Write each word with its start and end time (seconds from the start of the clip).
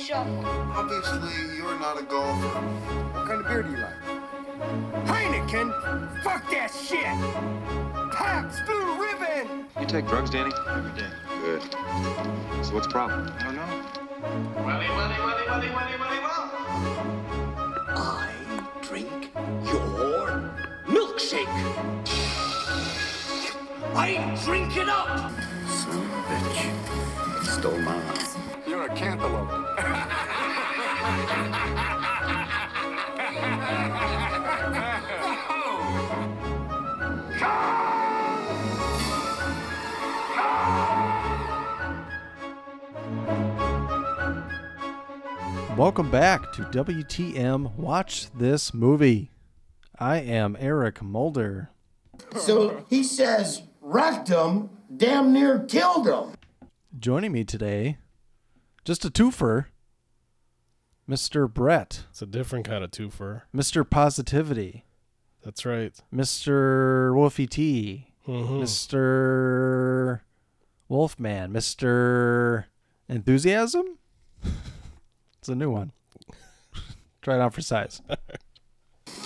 shuffle. 0.00 0.44
Obviously, 0.46 1.56
you're 1.56 1.78
not 1.78 2.00
a 2.00 2.02
golfer. 2.02 2.60
What 3.12 3.26
kind 3.26 3.40
of 3.40 3.48
beer 3.48 3.62
do 3.62 3.70
you 3.70 3.78
like? 3.78 3.94
Heineken? 5.06 6.22
Fuck 6.22 6.50
that 6.50 6.70
shit! 6.70 7.04
Pabst 8.12 8.64
Blue 8.66 9.00
Ribbon! 9.00 9.66
You 9.78 9.86
take 9.86 10.06
drugs, 10.06 10.30
Danny? 10.30 10.52
Every 10.68 10.92
day. 10.98 11.08
Good. 11.42 11.62
So 12.64 12.74
what's 12.74 12.86
the 12.86 12.92
problem? 12.92 13.32
I 13.38 13.44
don't 13.44 13.56
know. 13.56 13.66
Welly, 14.64 14.88
welly, 14.88 15.18
welly, 15.18 15.46
welly, 15.46 15.68
welly, 15.70 15.96
welly, 15.98 16.18
well. 16.20 16.50
I 17.88 18.32
drink 18.82 19.30
your 19.64 20.50
milkshake. 20.86 21.46
I 23.94 24.38
drink 24.44 24.76
it 24.76 24.88
up. 24.88 25.30
Son 25.68 25.96
of 25.96 26.04
a 26.04 26.22
bitch. 26.28 26.60
Stole 27.44 27.78
mine. 27.78 28.39
You're 28.70 28.84
a 28.84 28.94
cantaloupe. 28.94 29.50
Welcome 45.76 46.12
back 46.12 46.52
to 46.52 46.62
WTM 46.62 47.74
Watch 47.74 48.30
This 48.30 48.72
Movie. 48.72 49.32
I 49.98 50.18
am 50.18 50.56
Eric 50.60 51.02
Mulder. 51.02 51.70
So 52.36 52.86
he 52.88 53.02
says, 53.02 53.62
wrecked 53.80 54.28
him, 54.28 54.70
damn 54.96 55.32
near 55.32 55.58
killed 55.58 56.06
him. 56.06 56.36
Joining 56.96 57.32
me 57.32 57.42
today, 57.42 57.98
just 58.90 59.04
a 59.04 59.08
twofer, 59.08 59.66
Mr. 61.08 61.48
Brett, 61.48 62.06
It's 62.10 62.22
a 62.22 62.26
different 62.26 62.64
kind 62.64 62.82
of 62.82 62.90
twofer. 62.90 63.42
Mr. 63.54 63.88
Positivity, 63.88 64.84
That's 65.44 65.64
right. 65.64 65.94
Mr. 66.12 67.14
Wolfie 67.14 67.46
T, 67.46 68.08
Mhm. 68.26 68.60
Mr. 68.60 70.22
Wolfman, 70.88 71.52
Mr. 71.52 72.64
Enthusiasm? 73.08 73.98
it's 75.38 75.48
a 75.48 75.54
new 75.54 75.70
one. 75.70 75.92
Try 77.22 77.36
it 77.36 77.40
on 77.40 77.52
for 77.52 77.62
size. 77.62 78.02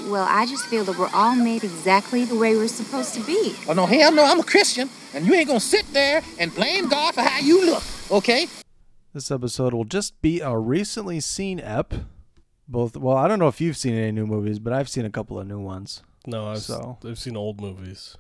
Well, 0.09 0.27
I 0.29 0.45
just 0.45 0.67
feel 0.67 0.85
that 0.85 0.99
we're 0.99 1.09
all 1.15 1.35
made 1.37 1.63
exactly 1.65 2.25
the 2.25 2.35
way 2.37 2.57
we're 2.57 2.69
supposed 2.69 3.15
to 3.15 3.21
be. 3.25 3.55
Oh 3.69 3.73
no, 3.73 3.87
hell 3.87 4.13
no, 4.13 4.25
I'm 4.25 4.41
a 4.41 4.45
Christian, 4.45 4.91
and 5.15 5.25
you 5.25 5.33
ain't 5.35 5.47
gonna 5.47 5.61
sit 5.61 5.87
there 5.93 6.21
and 6.39 6.55
blame 6.55 6.89
God 6.89 7.15
for 7.15 7.23
how 7.23 7.39
you 7.39 7.65
look, 7.65 7.83
okay? 8.11 8.47
This 9.15 9.31
episode 9.31 9.73
will 9.73 9.85
just 9.85 10.21
be 10.21 10.41
a 10.41 10.57
recently 10.59 11.21
seen 11.21 11.61
ep. 11.61 11.95
Both 12.67 12.97
well, 12.97 13.17
I 13.17 13.29
don't 13.29 13.39
know 13.39 13.49
if 13.49 13.61
you've 13.61 13.77
seen 13.77 13.95
any 13.95 14.11
new 14.11 14.27
movies, 14.27 14.59
but 14.59 14.73
I've 14.73 14.89
seen 14.89 15.05
a 15.05 15.11
couple 15.11 15.39
of 15.39 15.47
new 15.47 15.61
ones. 15.61 16.03
No, 16.27 16.49
I've, 16.49 16.59
So- 16.63 16.99
I've 17.05 17.19
seen 17.19 17.37
old 17.37 17.61
movies. 17.61 18.17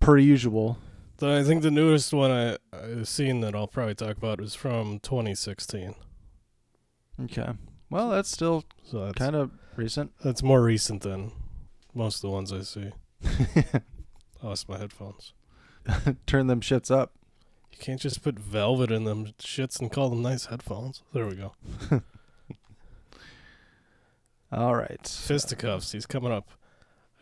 Per 0.00 0.18
usual. 0.18 0.78
I 1.20 1.42
think 1.42 1.62
the 1.62 1.70
newest 1.72 2.12
one 2.12 2.30
I, 2.30 2.58
I've 2.72 3.08
seen 3.08 3.40
that 3.40 3.54
I'll 3.54 3.66
probably 3.66 3.96
talk 3.96 4.16
about 4.16 4.40
is 4.40 4.54
from 4.54 5.00
2016. 5.00 5.96
Okay. 7.24 7.48
Well, 7.90 8.10
that's 8.10 8.30
still 8.30 8.62
So 8.84 9.06
that's 9.06 9.18
kind 9.18 9.34
of 9.34 9.50
recent. 9.74 10.12
that's 10.22 10.42
more 10.44 10.62
recent 10.62 11.02
than 11.02 11.32
most 11.92 12.16
of 12.16 12.22
the 12.22 12.30
ones 12.30 12.52
I 12.52 12.60
see. 12.60 12.90
I 13.24 14.46
lost 14.46 14.68
my 14.68 14.78
headphones. 14.78 15.32
Turn 16.26 16.46
them 16.46 16.60
shits 16.60 16.88
up. 16.90 17.14
You 17.78 17.84
can't 17.84 18.00
just 18.00 18.22
put 18.22 18.38
velvet 18.38 18.90
in 18.90 19.04
them 19.04 19.26
shits 19.38 19.78
and 19.78 19.90
call 19.92 20.10
them 20.10 20.20
nice 20.20 20.46
headphones. 20.46 21.02
There 21.12 21.26
we 21.26 21.36
go. 21.36 21.52
All 24.52 24.74
right. 24.74 25.06
Fisticuffs. 25.06 25.92
He's 25.92 26.06
coming 26.06 26.32
up. 26.32 26.48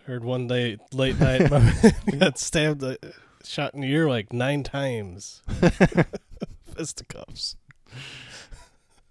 Heard 0.06 0.24
one 0.24 0.46
day 0.46 0.78
late 0.92 1.20
night 1.20 1.50
my 1.50 1.58
man 1.58 2.18
got 2.18 2.38
stabbed, 2.38 2.82
uh, 2.82 2.96
shot 3.44 3.74
in 3.74 3.80
the 3.82 3.92
ear 3.92 4.08
like 4.08 4.32
nine 4.32 4.62
times. 4.62 5.42
Fisticuffs. 6.74 7.56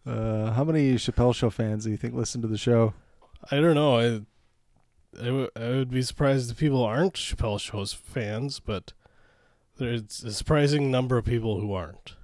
Uh, 0.05 0.51
how 0.51 0.63
many 0.63 0.95
Chappelle 0.95 1.35
Show 1.35 1.49
fans 1.49 1.83
do 1.83 1.91
you 1.91 1.97
think 1.97 2.15
listen 2.15 2.41
to 2.41 2.47
the 2.47 2.57
show? 2.57 2.93
I 3.51 3.57
don't 3.57 3.75
know. 3.75 3.97
I, 3.99 4.05
I, 5.21 5.25
w- 5.25 5.49
I 5.55 5.69
would 5.69 5.91
be 5.91 6.01
surprised 6.01 6.49
if 6.49 6.57
people 6.57 6.83
aren't 6.83 7.13
Chappelle 7.13 7.59
Show's 7.59 7.93
fans, 7.93 8.59
but 8.59 8.93
there's 9.77 10.23
a 10.23 10.31
surprising 10.31 10.89
number 10.91 11.17
of 11.17 11.25
people 11.25 11.59
who 11.59 11.73
aren't. 11.73 12.15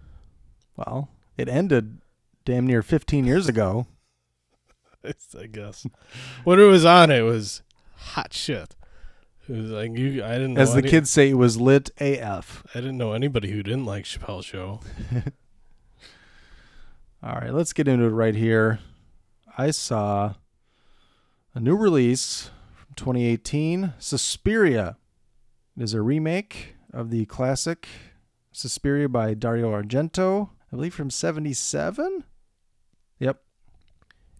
Well, 0.76 1.10
it 1.38 1.48
ended 1.50 2.00
damn 2.46 2.66
near 2.66 2.82
15 2.82 3.26
years 3.26 3.48
ago. 3.48 3.88
I 5.04 5.46
guess. 5.52 5.86
when 6.44 6.60
it 6.60 6.66
was 6.66 6.86
on, 6.86 7.10
it 7.12 7.22
was 7.22 7.62
hot 7.96 8.34
shit. 8.34 8.76
It 9.50 9.54
was 9.54 9.72
like 9.72 9.98
you. 9.98 10.24
I 10.24 10.34
didn't. 10.34 10.54
Know 10.54 10.62
As 10.62 10.74
the 10.74 10.80
any- 10.80 10.90
kids 10.90 11.10
say, 11.10 11.30
it 11.32 11.38
was 11.38 11.60
lit 11.60 11.90
AF. 12.00 12.64
I 12.74 12.80
didn't 12.80 12.98
know 12.98 13.14
anybody 13.14 13.52
who 13.52 13.64
didn't 13.64 13.86
like 13.86 14.06
Chappelle's 14.06 14.46
Show. 14.46 14.80
All 17.24 17.34
right, 17.36 17.54
let's 17.54 17.74
get 17.74 17.88
into 17.88 18.06
it 18.06 18.10
right 18.10 18.36
here. 18.36 18.80
I 19.58 19.72
saw 19.72 20.36
a 21.54 21.60
new 21.60 21.76
release 21.76 22.50
from 22.76 22.94
2018, 22.96 23.94
Suspiria. 24.00 24.98
It 25.78 25.84
is 25.84 25.94
a 25.94 26.02
remake 26.02 26.76
of 26.94 27.10
the 27.10 27.26
classic 27.26 27.88
Suspiria 28.52 29.08
by 29.08 29.34
Dario 29.34 29.72
Argento, 29.72 30.50
I 30.72 30.76
believe 30.76 30.94
from 30.94 31.10
77. 31.10 32.24
Yep. 33.20 33.42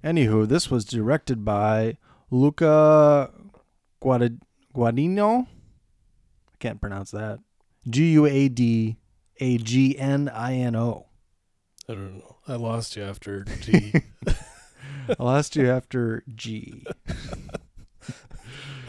Anywho, 0.04 0.48
this 0.48 0.70
was 0.70 0.84
directed 0.86 1.46
by 1.46 1.98
Luca 2.30 3.32
Guad- 4.02 4.42
Guadagnino. 4.76 5.48
I 5.48 6.58
can't 6.60 6.82
pronounce 6.82 7.12
that. 7.12 7.40
G 7.90 8.12
U 8.14 8.26
A 8.26 8.50
D 8.50 8.98
A 9.40 9.58
G 9.58 9.98
N 9.98 10.30
I 10.30 10.56
N 10.56 10.76
O. 10.76 11.08
I 11.88 11.94
don't 11.94 12.18
know. 12.20 12.38
I 12.48 12.56
lost 12.56 12.96
you 12.96 13.04
after 13.04 13.44
G. 13.62 13.94
I 14.28 15.16
lost 15.20 15.56
you 15.56 15.70
after 15.70 16.24
G. 16.34 16.86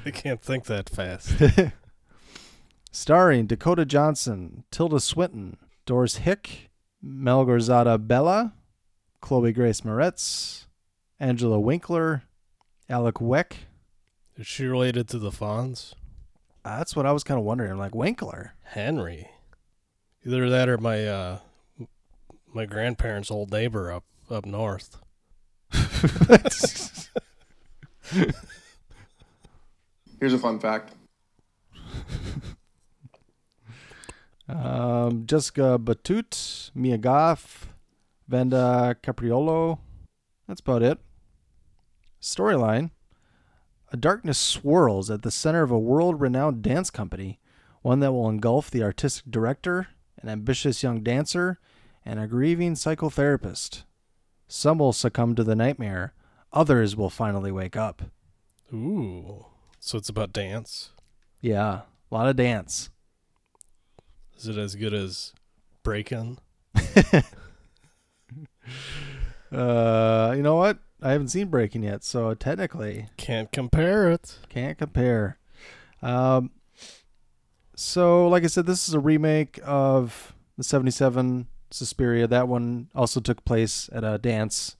I 0.04 0.10
can't 0.10 0.42
think 0.42 0.64
that 0.64 0.88
fast. 0.88 1.32
Starring 2.94 3.46
Dakota 3.46 3.86
Johnson, 3.86 4.64
Tilda 4.70 5.00
Swinton, 5.00 5.56
Doris 5.86 6.16
Hick, 6.16 6.70
Malgorzata 7.02 7.96
Bela, 8.06 8.52
Chloe 9.22 9.52
Grace 9.52 9.80
Moretz, 9.80 10.66
Angela 11.18 11.58
Winkler, 11.58 12.24
Alek 12.90 13.18
Wek. 13.20 13.56
Is 14.36 14.46
she 14.46 14.66
related 14.66 15.08
to 15.08 15.18
the 15.18 15.30
Fonz? 15.30 15.94
Uh, 16.64 16.76
That's 16.76 16.94
what 16.94 17.06
I 17.06 17.12
was 17.12 17.24
kind 17.24 17.38
of 17.38 17.44
wondering. 17.44 17.72
I'm 17.72 17.78
like, 17.78 17.94
Winkler? 17.94 18.52
Henry. 18.62 19.30
Either 20.24 20.50
that 20.50 20.68
or 20.68 20.76
my 20.78 21.06
uh 21.06 21.38
my 22.54 22.66
grandparents' 22.66 23.30
old 23.30 23.50
neighbor 23.50 23.90
up 23.90 24.04
up 24.30 24.44
north. 24.46 24.98
Here's 30.20 30.34
a 30.34 30.38
fun 30.38 30.60
fact. 30.60 30.92
Um, 34.52 35.26
Jessica 35.26 35.78
Batut, 35.82 36.70
Mia 36.74 36.98
Goth, 36.98 37.68
Vanda 38.28 38.96
Capriolo. 39.02 39.78
That's 40.46 40.60
about 40.60 40.82
it. 40.82 40.98
Storyline 42.20 42.90
A 43.90 43.96
darkness 43.96 44.38
swirls 44.38 45.10
at 45.10 45.22
the 45.22 45.30
center 45.30 45.62
of 45.62 45.70
a 45.70 45.78
world 45.78 46.20
renowned 46.20 46.62
dance 46.62 46.90
company, 46.90 47.40
one 47.82 48.00
that 48.00 48.12
will 48.12 48.28
engulf 48.28 48.70
the 48.70 48.82
artistic 48.82 49.30
director, 49.30 49.88
an 50.20 50.28
ambitious 50.28 50.82
young 50.82 51.02
dancer, 51.02 51.58
and 52.04 52.20
a 52.20 52.26
grieving 52.26 52.74
psychotherapist. 52.74 53.84
Some 54.46 54.78
will 54.78 54.92
succumb 54.92 55.34
to 55.34 55.44
the 55.44 55.56
nightmare, 55.56 56.12
others 56.52 56.94
will 56.94 57.10
finally 57.10 57.50
wake 57.50 57.76
up. 57.76 58.02
Ooh. 58.72 59.46
So 59.80 59.98
it's 59.98 60.08
about 60.08 60.32
dance. 60.32 60.90
Yeah, 61.40 61.80
a 62.10 62.14
lot 62.14 62.28
of 62.28 62.36
dance. 62.36 62.90
Is 64.38 64.48
it 64.48 64.56
as 64.58 64.74
good 64.74 64.94
as 64.94 65.32
Breakin'? 65.82 66.38
Uh, 69.52 70.32
you 70.34 70.42
know 70.42 70.56
what? 70.56 70.78
I 71.02 71.10
haven't 71.12 71.28
seen 71.28 71.48
Breaking 71.48 71.82
yet, 71.82 72.04
so 72.04 72.32
technically 72.32 73.08
Can't 73.18 73.52
compare 73.52 74.10
it. 74.10 74.38
can't 74.48 74.78
compare. 74.78 75.38
Um, 76.00 76.52
so 77.76 78.28
like 78.28 78.44
I 78.44 78.46
said, 78.46 78.64
this 78.66 78.88
is 78.88 78.94
a 78.94 79.00
remake 79.00 79.60
of 79.64 80.34
the 80.56 80.64
'77 80.64 81.48
Suspiria. 81.70 82.26
That 82.26 82.48
one 82.48 82.88
also 82.94 83.20
took 83.20 83.44
place 83.44 83.90
at 83.92 84.04
a 84.04 84.16
dance 84.16 84.76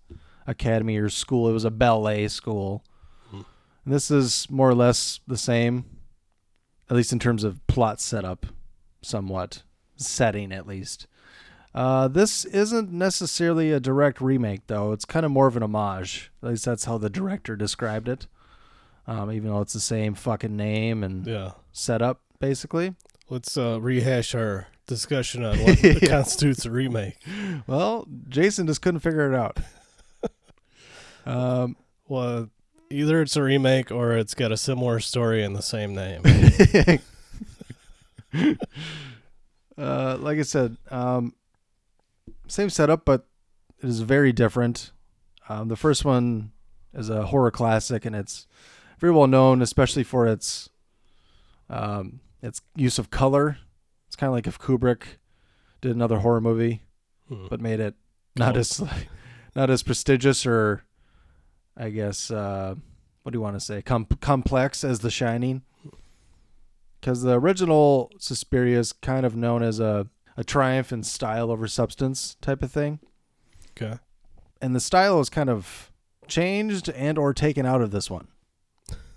academy 0.47 0.97
or 0.97 1.11
school. 1.11 1.49
It 1.49 1.53
was 1.53 1.65
a 1.67 1.71
ballet 1.71 2.29
school. 2.29 2.83
And 3.31 3.93
this 3.93 4.11
is 4.13 4.47
more 4.49 4.71
or 4.71 4.75
less 4.77 5.19
the 5.27 5.37
same, 5.37 5.85
at 6.89 6.97
least 6.97 7.13
in 7.13 7.19
terms 7.19 7.43
of 7.45 7.67
plot 7.67 8.01
setup, 8.01 8.47
somewhat 9.03 9.63
setting 9.97 10.53
at 10.53 10.67
least. 10.67 11.07
Uh, 11.75 12.07
this 12.07 12.45
isn't 12.47 12.93
necessarily 12.93 13.73
a 13.73 13.81
direct 13.81 14.21
remake, 14.21 14.61
though. 14.67 14.93
It's 14.93 15.05
kind 15.07 15.25
of 15.25 15.33
more 15.33 15.47
of 15.47 15.57
an 15.57 15.63
homage. 15.63 16.31
At 16.43 16.51
least 16.51 16.65
that's 16.67 16.85
how 16.85 16.99
the 16.99 17.09
director 17.11 17.57
described 17.57 18.09
it. 18.09 18.27
Um, 19.07 19.33
even 19.33 19.49
though 19.51 19.61
it's 19.63 19.73
the 19.73 19.81
same 19.81 20.15
fucking 20.15 20.55
name 20.57 21.03
and 21.03 21.27
Yeah. 21.27 21.53
setup, 21.73 22.21
basically. 22.41 22.95
Let's 23.31 23.57
uh, 23.57 23.81
rehash 23.81 24.35
our 24.35 24.69
discussion 24.87 25.45
on 25.45 25.59
what 25.61 25.83
Yeah. 25.83 25.95
constitutes 26.09 26.67
a 26.67 26.71
remake. 26.71 27.17
Well, 27.67 28.07
Jason 28.29 28.67
just 28.67 28.83
couldn't 28.83 29.01
figure 29.01 29.33
it 29.33 29.35
out. 29.37 29.59
um, 31.27 31.77
Well, 32.07 32.51
either 32.91 33.23
it's 33.23 33.37
a 33.37 33.43
remake 33.43 33.91
or 33.91 34.13
it's 34.17 34.35
got 34.35 34.53
a 34.53 34.57
similar 34.57 35.01
story 35.01 35.43
and 35.43 35.57
the 35.57 35.63
same 35.63 35.95
name. 35.95 36.23
uh, 39.79 40.17
like 40.21 40.39
I 40.39 40.43
said, 40.43 40.77
um, 40.91 41.35
same 42.49 42.71
setup, 42.71 43.05
but 43.05 43.27
it 43.83 43.89
is 43.89 44.01
very 44.01 44.33
different. 44.33 44.93
Um, 45.49 45.69
the 45.69 45.77
first 45.77 46.05
one 46.05 46.53
is 46.95 47.09
a 47.09 47.27
horror 47.27 47.51
classic, 47.51 48.05
and 48.05 48.15
it's 48.15 48.47
very 48.99 49.13
well 49.13 49.27
known, 49.27 49.63
especially 49.63 50.05
for 50.05 50.27
its 50.27 50.69
um, 51.71 52.21
its 52.43 52.61
use 52.77 52.99
of 52.99 53.11
color. 53.11 53.59
It's 54.07 54.17
kind 54.17 54.29
of 54.29 54.35
like 54.35 54.47
if 54.47 54.59
Kubrick 54.59 55.03
did 55.81 55.95
another 55.95 56.19
horror 56.19 56.41
movie, 56.41 56.83
Hmm. 57.29 57.47
but 57.49 57.61
made 57.61 57.81
it 57.81 57.95
not 58.37 58.57
Oh. 58.57 58.61
as 58.61 58.83
not 59.57 59.71
as 59.71 59.83
prestigious 59.83 60.45
or, 60.47 60.85
I 61.77 61.91
guess, 61.91 62.31
uh, 62.31 62.75
what 63.23 63.33
do 63.33 63.37
you 63.37 63.41
want 63.43 63.57
to 63.57 63.61
say, 63.61 63.83
Com- 63.83 64.07
complex 64.21 64.85
as 64.85 65.01
The 65.01 65.11
Shining 65.11 65.63
because 67.03 67.23
the 67.23 67.33
original 67.33 68.13
Suspiria 68.17 68.79
is 68.79 68.93
kind 68.93 69.27
of 69.27 69.35
known 69.35 69.65
as 69.65 69.81
a, 69.81 70.07
a 70.37 70.45
triumph 70.45 70.93
in 70.93 71.03
style 71.03 71.51
over 71.51 71.67
substance 71.67 72.37
type 72.41 72.63
of 72.63 72.71
thing. 72.71 73.01
Okay. 73.77 73.99
And 74.61 74.75
the 74.77 74.81
style 74.81 75.19
is 75.19 75.29
kind 75.29 75.51
of 75.51 75.91
changed 76.29 76.89
and 76.91 77.19
or 77.19 77.35
taken 77.35 77.67
out 77.67 77.83
of 77.83 77.91
this 77.91 78.09
one. 78.09 78.29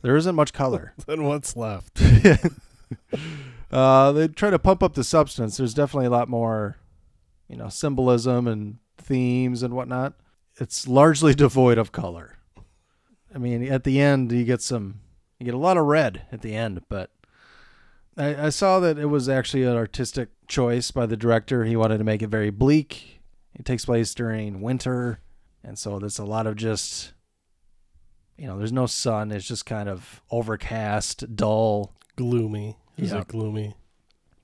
There 0.01 0.17
isn't 0.17 0.35
much 0.35 0.51
color. 0.51 0.93
then 1.05 1.25
what's 1.25 1.55
left? 1.55 2.01
uh, 3.71 4.11
they 4.13 4.27
try 4.29 4.49
to 4.49 4.59
pump 4.59 4.81
up 4.81 4.95
the 4.95 5.03
substance. 5.03 5.57
There's 5.57 5.75
definitely 5.75 6.07
a 6.07 6.11
lot 6.11 6.27
more, 6.27 6.77
you 7.47 7.55
know, 7.55 7.69
symbolism 7.69 8.47
and 8.47 8.79
themes 8.97 9.61
and 9.61 9.75
whatnot. 9.75 10.13
It's 10.59 10.88
largely 10.88 11.35
devoid 11.35 11.77
of 11.77 11.91
color. 11.91 12.38
I 13.33 13.38
mean, 13.38 13.71
at 13.71 13.83
the 13.83 14.01
end, 14.01 14.31
you 14.31 14.43
get 14.43 14.63
some, 14.63 15.01
you 15.38 15.45
get 15.45 15.53
a 15.53 15.59
lot 15.59 15.77
of 15.77 15.85
red 15.85 16.23
at 16.31 16.41
the 16.41 16.55
end, 16.55 16.81
but 16.89 17.11
I, 18.17 18.45
I 18.45 18.50
saw 18.50 18.79
that 18.79 18.97
it 18.97 19.07
was 19.07 19.27
actually 19.27 19.63
an 19.63 19.75
artistic 19.75 20.29
choice 20.47 20.91
by 20.91 21.06
the 21.06 21.17
director. 21.17 21.65
He 21.65 21.75
wanted 21.75 21.97
to 21.97 22.03
make 22.03 22.21
it 22.21 22.29
very 22.29 22.50
bleak. 22.50 23.21
It 23.53 23.65
takes 23.65 23.85
place 23.85 24.13
during 24.13 24.62
winter, 24.62 25.19
and 25.63 25.77
so 25.79 26.00
there's 26.00 26.19
a 26.19 26.25
lot 26.25 26.47
of 26.47 26.56
just, 26.56 27.13
you 28.38 28.47
know, 28.47 28.57
there's 28.57 28.71
no 28.73 28.85
sun. 28.85 29.31
It's 29.31 29.47
just 29.47 29.65
kind 29.65 29.89
of 29.89 30.21
overcast, 30.31 31.35
dull, 31.35 31.94
gloomy. 32.15 32.77
Is 32.97 33.12
Yeah. 33.12 33.21
it 33.21 33.27
gloomy? 33.27 33.75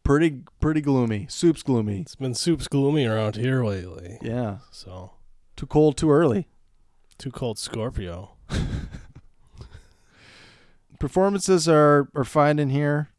pretty 0.04 0.42
pretty 0.60 0.82
gloomy. 0.82 1.28
Soup's 1.30 1.62
gloomy. 1.64 2.02
It's 2.02 2.16
been 2.16 2.34
soup's 2.34 2.68
gloomy 2.68 3.06
around 3.06 3.36
here 3.36 3.64
lately. 3.64 4.18
Yeah, 4.22 4.58
So 4.72 5.12
too 5.56 5.68
cold, 5.68 5.96
too 5.96 6.12
early. 6.12 6.48
too 7.18 7.32
cold 7.32 7.60
Scorpio. 7.60 8.32
Performances 11.00 11.68
are 11.70 12.10
are 12.16 12.26
fine 12.26 12.60
in 12.60 12.70
here. 12.70 13.10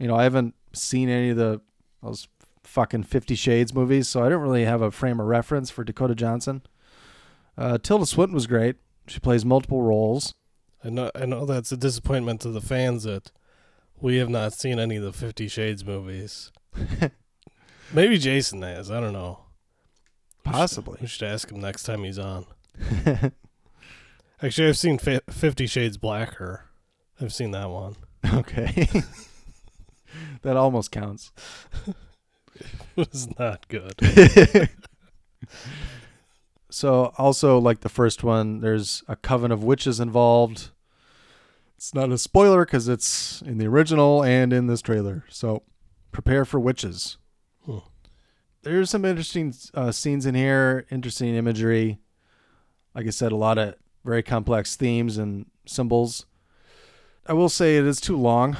You 0.00 0.08
know, 0.08 0.16
I 0.16 0.24
haven't 0.24 0.54
seen 0.72 1.08
any 1.08 1.30
of 1.30 1.36
the 1.36 1.60
those 2.02 2.26
fucking 2.64 3.02
Fifty 3.04 3.34
Shades 3.34 3.74
movies, 3.74 4.08
so 4.08 4.24
I 4.24 4.30
don't 4.30 4.40
really 4.40 4.64
have 4.64 4.80
a 4.80 4.90
frame 4.90 5.20
of 5.20 5.26
reference 5.26 5.70
for 5.70 5.84
Dakota 5.84 6.14
Johnson. 6.14 6.62
Uh, 7.58 7.76
Tilda 7.76 8.06
Swinton 8.06 8.34
was 8.34 8.46
great. 8.46 8.76
She 9.06 9.20
plays 9.20 9.44
multiple 9.44 9.82
roles. 9.82 10.34
I 10.82 10.88
know 10.88 11.10
I 11.14 11.26
know 11.26 11.44
that's 11.44 11.70
a 11.70 11.76
disappointment 11.76 12.40
to 12.40 12.48
the 12.48 12.62
fans 12.62 13.02
that 13.04 13.30
we 14.00 14.16
have 14.16 14.30
not 14.30 14.54
seen 14.54 14.78
any 14.78 14.96
of 14.96 15.02
the 15.02 15.12
Fifty 15.12 15.48
Shades 15.48 15.84
movies. 15.84 16.50
Maybe 17.92 18.16
Jason 18.16 18.62
has. 18.62 18.90
I 18.90 19.00
don't 19.00 19.12
know. 19.12 19.40
Possibly. 20.44 20.96
We 21.02 21.06
should 21.08 21.28
ask 21.28 21.50
him 21.50 21.60
next 21.60 21.82
time 21.82 22.04
he's 22.04 22.18
on. 22.18 22.46
Actually, 24.42 24.68
I've 24.68 24.78
seen 24.78 24.96
Fi 24.96 25.20
Fifty 25.28 25.66
Shades 25.66 25.98
Blacker. 25.98 26.64
I've 27.20 27.34
seen 27.34 27.50
that 27.50 27.68
one. 27.68 27.96
okay. 28.32 28.88
that 30.42 30.56
almost 30.56 30.90
counts. 30.90 31.32
It 32.94 33.10
was 33.10 33.26
not 33.38 33.66
good. 33.68 33.94
So 36.70 37.12
also 37.18 37.58
like 37.58 37.80
the 37.80 37.88
first 37.88 38.22
one, 38.22 38.60
there's 38.60 39.02
a 39.08 39.16
coven 39.16 39.50
of 39.50 39.64
witches 39.64 40.00
involved. 40.00 40.70
It's 41.76 41.94
not 41.94 42.12
a 42.12 42.18
spoiler 42.18 42.64
because 42.64 42.88
it's 42.88 43.42
in 43.42 43.58
the 43.58 43.66
original 43.66 44.22
and 44.22 44.52
in 44.52 44.66
this 44.66 44.80
trailer. 44.80 45.24
So 45.28 45.62
prepare 46.12 46.44
for 46.44 46.60
witches. 46.60 47.16
Hmm. 47.64 47.78
There's 48.62 48.90
some 48.90 49.04
interesting 49.04 49.54
uh, 49.74 49.90
scenes 49.90 50.26
in 50.26 50.34
here, 50.34 50.86
interesting 50.90 51.34
imagery. 51.34 51.98
Like 52.94 53.06
I 53.06 53.10
said, 53.10 53.32
a 53.32 53.36
lot 53.36 53.58
of 53.58 53.74
very 54.04 54.22
complex 54.22 54.76
themes 54.76 55.18
and 55.18 55.46
symbols. 55.66 56.26
I 57.26 57.32
will 57.32 57.48
say 57.48 57.76
it 57.76 57.86
is 57.86 58.00
too 58.00 58.16
long. 58.16 58.56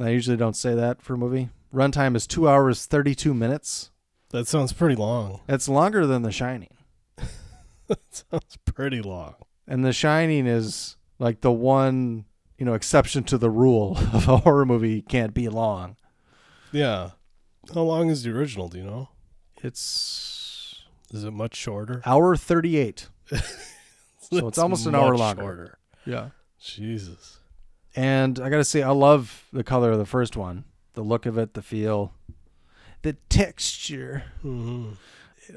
I 0.00 0.10
usually 0.10 0.36
don't 0.36 0.56
say 0.56 0.74
that 0.74 1.00
for 1.02 1.14
a 1.14 1.18
movie. 1.18 1.50
Runtime 1.72 2.16
is 2.16 2.26
two 2.26 2.48
hours 2.48 2.86
thirty 2.86 3.14
two 3.14 3.34
minutes. 3.34 3.90
That 4.30 4.48
sounds 4.48 4.72
pretty 4.72 4.96
long. 4.96 5.40
It's 5.48 5.68
longer 5.68 6.06
than 6.06 6.22
The 6.22 6.32
Shining. 6.32 6.74
that 7.86 7.98
sounds 8.10 8.58
pretty 8.64 9.00
long. 9.00 9.34
And 9.66 9.84
The 9.84 9.92
Shining 9.92 10.46
is 10.46 10.96
like 11.18 11.40
the 11.40 11.52
one, 11.52 12.24
you 12.58 12.66
know, 12.66 12.74
exception 12.74 13.22
to 13.24 13.38
the 13.38 13.50
rule 13.50 13.96
of 14.12 14.28
a 14.28 14.38
horror 14.38 14.66
movie 14.66 15.02
can't 15.02 15.34
be 15.34 15.48
long. 15.48 15.96
Yeah. 16.72 17.10
How 17.72 17.82
long 17.82 18.10
is 18.10 18.24
the 18.24 18.30
original? 18.36 18.68
Do 18.68 18.78
you 18.78 18.84
know? 18.84 19.08
It's 19.62 20.84
Is 21.12 21.24
it 21.24 21.30
much 21.32 21.54
shorter? 21.54 22.02
hour 22.04 22.36
38. 22.36 23.08
So 24.30 24.48
it's 24.48 24.56
almost 24.58 24.86
an 24.86 24.94
hour 24.94 25.16
longer. 25.16 25.42
Shorter. 25.42 25.78
Yeah. 26.06 26.28
Jesus. 26.58 27.38
And 27.96 28.40
I 28.40 28.48
got 28.50 28.56
to 28.56 28.64
say 28.64 28.82
I 28.82 28.90
love 28.90 29.44
the 29.52 29.64
color 29.64 29.92
of 29.92 29.98
the 29.98 30.06
first 30.06 30.36
one. 30.36 30.64
The 30.94 31.02
look 31.02 31.26
of 31.26 31.38
it, 31.38 31.54
the 31.54 31.62
feel, 31.62 32.12
the 33.02 33.14
texture. 33.28 34.24
hmm 34.42 34.90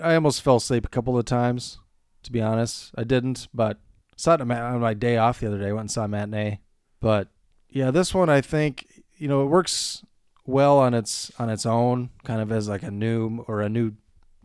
I 0.03 0.15
almost 0.15 0.41
fell 0.41 0.57
asleep 0.57 0.85
a 0.85 0.89
couple 0.89 1.17
of 1.17 1.23
times, 1.25 1.77
to 2.23 2.31
be 2.31 2.41
honest. 2.41 2.91
I 2.97 3.03
didn't, 3.05 3.47
but 3.53 3.77
saw 4.17 4.33
it 4.33 4.41
on 4.41 4.47
my- 4.49 4.59
on 4.59 4.81
my 4.81 4.93
day 4.93 5.15
off 5.17 5.39
the 5.39 5.47
other 5.47 5.59
day. 5.59 5.71
Went 5.71 5.81
and 5.81 5.91
saw 5.91 6.03
a 6.03 6.07
matinee. 6.07 6.59
But 6.99 7.29
yeah, 7.69 7.91
this 7.91 8.13
one 8.13 8.29
I 8.29 8.41
think 8.41 9.03
you 9.15 9.27
know 9.27 9.43
it 9.43 9.47
works 9.47 10.03
well 10.45 10.77
on 10.79 10.93
its 10.93 11.31
on 11.39 11.49
its 11.49 11.65
own, 11.65 12.09
kind 12.23 12.41
of 12.41 12.51
as 12.51 12.67
like 12.67 12.83
a 12.83 12.91
new 12.91 13.45
or 13.47 13.61
a 13.61 13.69
new 13.69 13.93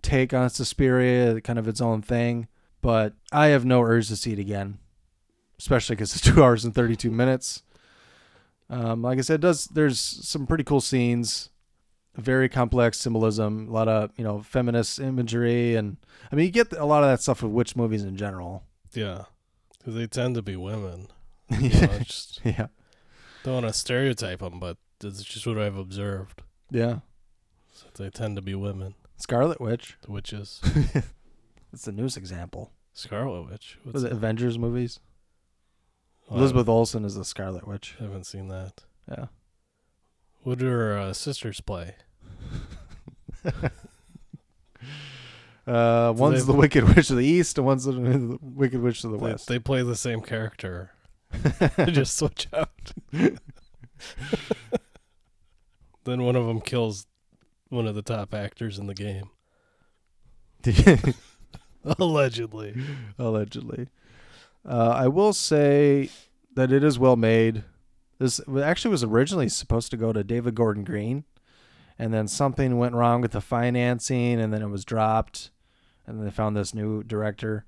take 0.03 0.33
on 0.35 0.49
Suspiria, 0.51 1.41
kind 1.41 1.59
of 1.59 1.67
its 1.67 1.81
own 1.81 2.03
thing. 2.03 2.47
But 2.83 3.15
I 3.33 3.47
have 3.49 3.65
no 3.65 3.83
urge 3.83 4.09
to 4.09 4.17
see 4.17 4.33
it 4.33 4.39
again, 4.39 4.79
especially 5.59 5.97
because 5.97 6.15
it's 6.15 6.21
two 6.25 6.43
hours 6.45 6.65
and 6.65 6.75
thirty 6.75 6.95
two 6.97 7.11
minutes. 7.11 7.63
Um, 8.73 9.03
like 9.03 9.19
I 9.19 9.23
said, 9.23 9.41
does 9.41 9.67
there's 9.67 9.99
some 10.01 10.47
pretty 10.47 10.65
cool 10.65 10.81
scenes 10.81 11.51
very 12.17 12.49
complex 12.49 12.99
symbolism, 12.99 13.69
a 13.69 13.73
lot 13.73 13.89
of 13.89 14.11
you 14.17 14.25
know 14.25 14.43
feminist 14.43 14.99
imagery, 15.01 15.77
and 15.77 15.97
I 16.31 16.37
mean 16.37 16.47
you 16.47 16.53
get 16.53 16.73
a 16.73 16.85
lot 16.85 17.03
of 17.03 17.09
that 17.09 17.23
stuff 17.23 17.43
with 17.43 17.53
witch 17.53 17.77
movies 17.77 18.05
in 18.05 18.17
general. 18.17 18.65
Yeah. 18.93 19.25
Because 19.79 19.95
they 19.95 20.07
tend 20.07 20.35
to 20.37 20.43
be 20.43 20.57
women. 20.57 21.09
You 21.61 21.69
know, 21.69 21.99
just 21.99 22.41
yeah, 22.45 22.69
don't 23.45 23.55
want 23.55 23.67
to 23.67 23.75
stereotype 23.75 24.39
them, 24.39 24.59
but 24.59 24.79
it's 25.05 25.23
just 25.23 25.47
what 25.47 25.59
I've 25.59 25.77
observed. 25.77 26.41
yeah. 26.71 27.01
So 27.75 27.87
they 27.95 28.09
tend 28.09 28.37
to 28.37 28.43
be 28.43 28.55
women. 28.55 28.95
Scarlet 29.19 29.61
Witch. 29.61 29.97
The 30.03 30.13
witches. 30.13 30.61
That's 31.73 31.85
the 31.85 31.93
newest 31.93 32.17
example. 32.17 32.73
Scarlet 32.95 33.51
Witch. 33.51 33.79
What's 33.83 33.95
Was 33.95 34.05
it 34.05 34.11
that? 34.11 34.17
Avengers 34.17 34.59
movies? 34.59 35.01
I 36.31 36.35
Elizabeth 36.37 36.69
Olsen 36.69 37.05
is 37.05 37.15
the 37.15 37.25
Scarlet 37.25 37.67
Witch. 37.67 37.93
haven't, 37.93 38.07
haven't 38.09 38.25
seen 38.25 38.49
that. 38.49 38.85
Yeah. 39.09 39.27
What 40.43 40.59
do 40.59 40.67
her 40.67 40.99
uh, 40.99 41.13
sisters 41.13 41.61
play? 41.61 41.95
Uh, 45.65 46.13
one's 46.17 46.45
the 46.47 46.53
Wicked 46.53 46.83
Witch 46.97 47.09
of 47.11 47.17
the 47.17 47.25
East, 47.25 47.57
and 47.57 47.65
one's 47.65 47.85
the 47.85 47.93
Wicked 48.43 48.81
Witch 48.83 49.05
of 49.05 49.13
the 49.13 49.17
They, 49.17 49.23
West. 49.23 49.47
they 49.47 49.59
play 49.61 49.83
the 49.83 49.95
same 49.97 50.21
character. 50.21 50.91
They 51.77 51.93
just 51.93 52.17
switch 52.19 52.49
out. 52.53 52.93
then 53.13 53.39
one 56.25 56.37
of 56.37 56.47
them 56.47 56.61
kills 56.61 57.07
one 57.69 57.87
of 57.87 57.95
the 57.95 58.03
top 58.03 58.35
actors 58.35 58.79
in 58.79 58.87
the 58.87 58.95
game. 58.95 59.31
Allegedly. 61.85 62.75
Allegedly. 63.19 63.89
Uh, 64.69 64.91
I 64.97 65.09
will 65.09 65.33
say 65.33 66.11
that 66.55 66.73
it 66.73 66.85
is 66.85 66.99
well 66.99 67.17
made. 67.17 67.65
This 68.19 68.41
actually 68.63 68.93
was 68.93 69.03
originally 69.03 69.49
supposed 69.49 69.91
to 69.91 69.97
go 69.97 70.13
to 70.13 70.23
David 70.23 70.55
Gordon 70.55 70.85
Green, 70.85 71.25
and 71.99 72.15
then 72.15 72.29
something 72.29 72.79
went 72.79 72.95
wrong 72.95 73.21
with 73.21 73.33
the 73.33 73.41
financing, 73.41 74.41
and 74.41 74.53
then 74.53 74.63
it 74.63 74.69
was 74.69 74.85
dropped, 74.85 75.51
and 76.07 76.19
then 76.19 76.25
they 76.25 76.31
found 76.31 76.57
this 76.57 76.73
new 76.75 77.03
director. 77.03 77.65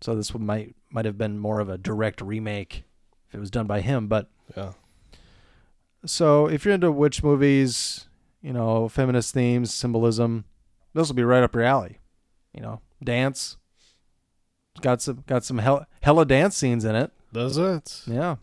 So 0.00 0.14
this 0.14 0.32
one 0.32 0.46
might 0.46 0.74
might 0.90 1.04
have 1.04 1.18
been 1.18 1.38
more 1.38 1.60
of 1.60 1.68
a 1.68 1.76
direct 1.78 2.20
remake 2.22 2.84
if 3.28 3.34
it 3.34 3.38
was 3.40 3.50
done 3.50 3.66
by 3.66 3.80
him. 3.82 4.08
But 4.08 4.30
Yeah. 4.56 4.72
so 6.06 6.46
if 6.46 6.64
you're 6.64 6.74
into 6.74 6.90
witch 6.90 7.22
movies, 7.22 8.06
you 8.40 8.52
know, 8.54 8.88
feminist 8.88 9.34
themes, 9.34 9.72
symbolism, 9.74 10.46
this 10.94 11.08
will 11.08 11.14
be 11.14 11.22
right 11.22 11.42
up 11.42 11.54
your 11.54 11.64
alley. 11.64 11.98
You 12.54 12.62
know, 12.62 12.80
dance. 13.04 13.58
Got 14.80 15.02
some 15.02 15.24
got 15.26 15.44
some 15.44 15.58
hell, 15.58 15.86
hella 16.02 16.24
dance 16.24 16.56
scenes 16.56 16.84
in 16.84 16.94
it. 16.94 17.10
Does 17.32 17.58
it? 17.58 18.02
Yeah. 18.06 18.36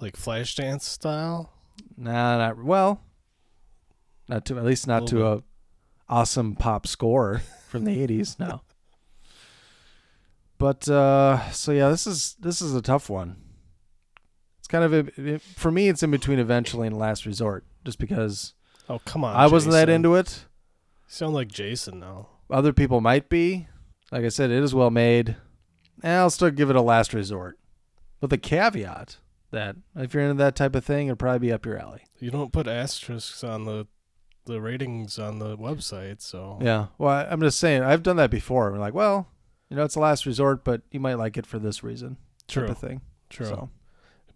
Like 0.00 0.16
Flashdance 0.16 0.82
style? 0.82 1.52
Nah, 1.96 2.38
not 2.38 2.62
well. 2.62 3.02
Not 4.28 4.44
to 4.46 4.58
at 4.58 4.64
least 4.64 4.86
not 4.86 5.06
to 5.08 5.26
a 5.26 5.42
awesome 6.08 6.56
pop 6.56 6.86
score 6.86 7.42
from 7.68 7.84
the 7.84 8.02
eighties. 8.02 8.36
No. 8.38 8.62
But 10.56 10.88
uh, 10.88 11.50
so 11.50 11.72
yeah, 11.72 11.88
this 11.90 12.06
is 12.06 12.36
this 12.38 12.62
is 12.62 12.74
a 12.76 12.80
tough 12.80 13.10
one. 13.10 13.36
It's 14.60 14.68
kind 14.68 14.84
of 14.84 14.94
a, 14.94 15.34
it, 15.34 15.42
for 15.42 15.70
me. 15.70 15.88
It's 15.88 16.02
in 16.02 16.12
between 16.12 16.38
eventually 16.38 16.86
and 16.86 16.96
last 16.96 17.26
resort, 17.26 17.66
just 17.84 17.98
because 17.98 18.54
Oh, 18.88 19.00
come 19.04 19.24
on. 19.24 19.34
I 19.34 19.46
wasn't 19.46 19.72
that 19.72 19.88
into 19.88 20.14
it. 20.14 20.44
You 21.06 21.14
sound 21.14 21.34
like 21.34 21.48
Jason 21.48 22.00
now. 22.00 22.28
Other 22.50 22.72
people 22.72 23.00
might 23.00 23.28
be. 23.28 23.68
Like 24.12 24.24
I 24.24 24.28
said, 24.28 24.50
it 24.50 24.62
is 24.62 24.74
well 24.74 24.90
made. 24.90 25.36
And 26.02 26.12
I'll 26.12 26.30
still 26.30 26.50
give 26.50 26.70
it 26.70 26.76
a 26.76 26.82
last 26.82 27.14
resort, 27.14 27.58
with 28.20 28.30
the 28.30 28.38
caveat 28.38 29.18
that 29.52 29.76
if 29.96 30.12
you're 30.12 30.22
into 30.24 30.34
that 30.42 30.56
type 30.56 30.74
of 30.74 30.84
thing, 30.84 31.06
it'll 31.06 31.16
probably 31.16 31.38
be 31.38 31.52
up 31.52 31.64
your 31.64 31.78
alley. 31.78 32.02
You 32.18 32.30
don't 32.30 32.52
put 32.52 32.66
asterisks 32.66 33.42
on 33.44 33.64
the 33.64 33.86
the 34.46 34.60
ratings 34.60 35.18
on 35.18 35.38
the 35.38 35.56
website, 35.56 36.20
so 36.20 36.58
Yeah. 36.60 36.88
Well, 36.98 37.08
I- 37.14 37.24
I'm 37.30 37.40
just 37.40 37.58
saying, 37.58 37.82
I've 37.82 38.02
done 38.02 38.16
that 38.16 38.30
before. 38.30 38.70
We're 38.72 38.78
like, 38.78 38.92
well, 38.92 39.28
you 39.70 39.76
know, 39.76 39.84
it's 39.84 39.94
a 39.94 40.00
last 40.00 40.26
resort, 40.26 40.64
but 40.64 40.82
you 40.90 41.00
might 41.00 41.14
like 41.14 41.38
it 41.38 41.46
for 41.46 41.58
this 41.58 41.82
reason. 41.82 42.18
True. 42.46 42.66
Type 42.66 42.70
of 42.72 42.78
thing. 42.78 43.00
True. 43.30 43.46
So, 43.46 43.70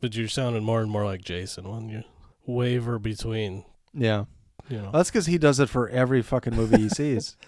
But 0.01 0.17
you're 0.17 0.29
sounding 0.29 0.65
more 0.65 0.81
and 0.81 0.91
more 0.91 1.05
like 1.05 1.23
Jason 1.25 1.69
when 1.69 1.91
you 1.91 2.05
waver 2.47 2.99
between. 2.99 3.65
yeah. 3.93 4.25
You 4.71 4.79
know. 4.83 4.91
That's 4.93 5.11
because 5.11 5.27
he 5.27 5.37
does 5.39 5.61
it 5.61 5.69
for 5.69 5.89
every 5.91 6.23
fucking 6.23 6.55
movie 6.57 6.79
he 6.79 6.89
sees. 6.89 7.37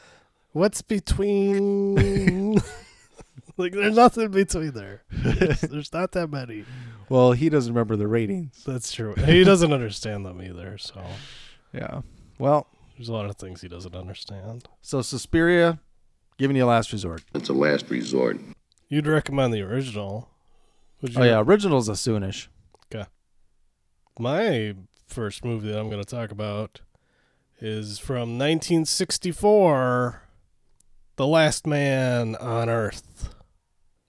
What's 0.53 0.83
between? 0.83 2.55
like, 3.57 3.73
there's 3.73 3.97
nothing 3.97 4.31
between 4.31 4.73
there. 4.73 5.03
There's, 5.11 5.61
there's 5.61 5.93
not 5.93 6.13
that 6.13 6.29
many. 6.29 6.65
Well, 7.09 7.33
he 7.33 7.49
doesn't 7.49 7.73
remember 7.73 7.97
the 7.97 8.09
ratings. 8.09 8.63
That's 8.65 8.93
true. 8.93 9.15
He 9.15 9.45
doesn't 9.45 9.73
understand 9.73 10.27
them 10.27 10.43
either. 10.43 10.79
So 10.79 11.05
Yeah. 11.73 12.03
Well, 12.39 12.67
there's 12.97 13.09
a 13.09 13.13
lot 13.13 13.27
of 13.27 13.37
things 13.37 13.61
he 13.61 13.69
doesn't 13.69 13.95
understand. 13.95 14.69
so 14.83 15.03
Suspiria, 15.03 15.79
giving 16.39 16.57
you 16.57 16.65
a 16.65 16.67
last 16.67 16.93
resort. 16.93 17.23
It's 17.35 17.49
a 17.49 17.53
last 17.53 17.91
resort. 17.91 18.39
You'd 18.89 19.07
recommend 19.07 19.55
the 19.55 19.63
original. 19.63 20.31
Would 21.01 21.17
oh, 21.17 21.23
you? 21.23 21.29
Oh 21.29 21.33
yeah, 21.33 21.41
original's 21.41 21.89
a 21.89 21.93
soonish. 21.93 22.49
Okay. 22.93 23.07
My 24.19 24.75
first 25.07 25.45
movie 25.45 25.71
that 25.71 25.79
I'm 25.79 25.89
going 25.89 26.03
to 26.03 26.09
talk 26.09 26.31
about 26.31 26.81
is 27.61 27.99
from 27.99 28.39
1964, 28.39 30.23
The 31.21 31.27
Last 31.27 31.67
Man 31.67 32.35
on 32.37 32.71
Earth. 32.71 33.35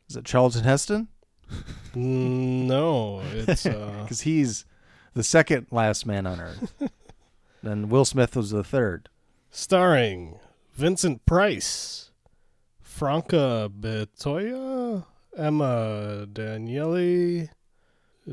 Is 0.09 0.15
it 0.15 0.23
Charlton 0.23 0.63
Heston? 0.63 1.09
No, 1.93 3.21
it's 3.33 3.65
uh, 3.65 3.99
Because 4.03 4.21
he's 4.21 4.63
the 5.13 5.21
second 5.21 5.67
last 5.71 6.05
man 6.05 6.25
on 6.25 6.39
Earth. 6.39 6.73
then 7.63 7.89
Will 7.89 8.05
Smith 8.05 8.37
was 8.37 8.51
the 8.51 8.63
third. 8.63 9.09
starring 9.49 10.39
Vincent 10.71 11.25
Price, 11.25 12.11
Franca 12.79 13.69
Bettoia, 13.69 15.03
Emma 15.35 16.25
Danieli, 16.31 17.49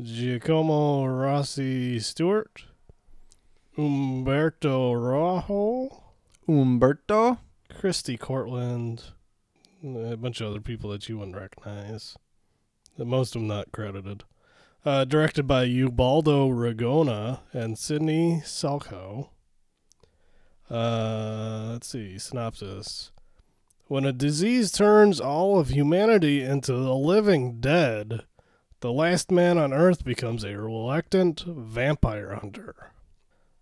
Giacomo 0.01 1.05
Rossi 1.05 1.99
Stewart, 1.99 2.63
Umberto 3.77 4.93
Raho, 4.93 6.01
Umberto. 6.47 7.39
Christi 7.73 8.17
Courtland, 8.17 9.03
a 9.83 10.17
bunch 10.17 10.41
of 10.41 10.47
other 10.47 10.61
people 10.61 10.89
that 10.89 11.07
you 11.07 11.17
wouldn't 11.17 11.37
recognize. 11.37 12.15
Most 12.97 13.35
of 13.35 13.41
them 13.41 13.47
not 13.47 13.71
credited. 13.71 14.23
Uh, 14.85 15.05
directed 15.05 15.47
by 15.47 15.63
Ubaldo 15.63 16.49
Ragona 16.49 17.39
and 17.53 17.77
Sidney 17.77 18.41
Salkow. 18.45 19.29
Uh, 20.69 21.69
let's 21.71 21.87
see, 21.87 22.17
synopsis. 22.17 23.11
When 23.87 24.05
a 24.05 24.13
disease 24.13 24.71
turns 24.71 25.19
all 25.19 25.59
of 25.59 25.69
humanity 25.69 26.43
into 26.43 26.73
the 26.73 26.95
living 26.95 27.59
dead, 27.59 28.23
the 28.81 28.91
last 28.91 29.31
man 29.31 29.57
on 29.57 29.73
earth 29.73 30.05
becomes 30.05 30.43
a 30.43 30.57
reluctant 30.57 31.41
vampire 31.41 32.35
hunter. 32.35 32.93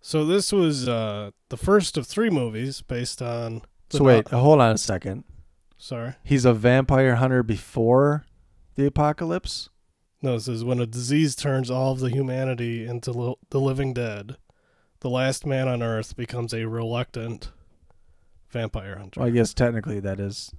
So 0.02 0.26
this 0.26 0.52
was 0.52 0.88
uh, 0.88 1.32
the 1.50 1.58
first 1.58 1.98
of 1.98 2.06
three 2.08 2.30
movies 2.30 2.82
based 2.82 3.22
on. 3.22 3.62
So 3.90 4.04
wait, 4.04 4.32
no- 4.32 4.40
hold 4.40 4.60
on 4.62 4.72
a 4.72 4.78
second. 4.78 5.24
sorry. 5.78 6.16
He's 6.24 6.46
a 6.46 6.54
vampire 6.54 7.16
hunter 7.16 7.44
before 7.44 8.26
the 8.76 8.86
apocalypse. 8.86 9.70
No, 10.22 10.36
it 10.36 10.42
says 10.42 10.64
when 10.64 10.80
a 10.80 10.86
disease 10.86 11.36
turns 11.36 11.70
all 11.70 11.92
of 11.94 12.00
the 12.00 12.10
humanity 12.10 12.86
into 12.86 13.12
li- 13.12 13.36
the 13.50 13.60
living 13.60 13.94
dead, 13.94 14.38
the 15.02 15.10
last 15.10 15.46
man 15.46 15.68
on 15.68 15.84
earth 15.84 16.16
becomes 16.18 16.54
a 16.54 16.66
reluctant 16.66 17.52
vampire 18.50 18.98
hunter. 18.98 19.20
Well, 19.20 19.28
I 19.30 19.32
guess 19.32 19.54
technically 19.54 20.00
that 20.00 20.20
is. 20.20 20.52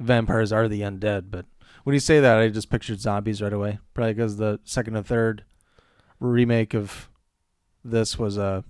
Vampires 0.00 0.50
are 0.52 0.66
the 0.66 0.80
undead, 0.80 1.30
but 1.30 1.46
when 1.84 1.92
you 1.94 2.00
say 2.00 2.20
that, 2.20 2.38
I 2.38 2.48
just 2.48 2.70
pictured 2.70 3.00
zombies 3.00 3.40
right 3.42 3.52
away. 3.52 3.78
Probably 3.94 4.14
because 4.14 4.38
the 4.38 4.58
second 4.64 4.96
and 4.96 5.06
third 5.06 5.44
remake 6.18 6.74
of 6.74 7.08
this 7.84 8.18
was 8.18 8.38
uh, 8.38 8.62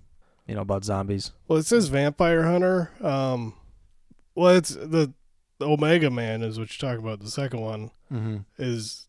you 0.46 0.54
know, 0.54 0.60
about 0.62 0.84
zombies. 0.84 1.32
Well, 1.48 1.58
it 1.58 1.66
says 1.66 1.88
vampire 1.88 2.42
hunter. 2.42 2.90
Um, 3.00 3.54
well, 4.34 4.54
it's 4.56 4.70
the, 4.74 5.12
the 5.58 5.66
Omega 5.68 6.10
Man 6.10 6.42
is 6.42 6.58
what 6.58 6.70
you're 6.80 6.90
talking 6.90 7.04
about. 7.04 7.20
The 7.20 7.30
second 7.30 7.60
one 7.60 7.90
Mm-hmm. 8.12 8.38
is 8.58 9.06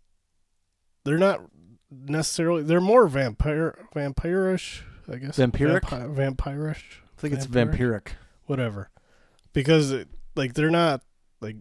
they're 1.06 1.18
not 1.18 1.42
necessarily 1.90 2.62
they're 2.64 2.80
more 2.80 3.08
vampire 3.08 3.78
vampirish, 3.96 4.82
I 5.12 5.16
guess. 5.18 5.38
Vampiric? 5.38 5.82
Vampi- 5.82 6.16
vampirish. 6.36 6.84
I 7.18 7.22
think 7.22 7.34
it's 7.34 7.48
Vampiric? 7.48 7.78
vampiric. 7.78 8.08
whatever 8.46 8.90
because 9.54 9.92
it, 9.92 10.08
like 10.36 10.54
they're 10.54 10.70
not 10.72 11.02
like 11.40 11.56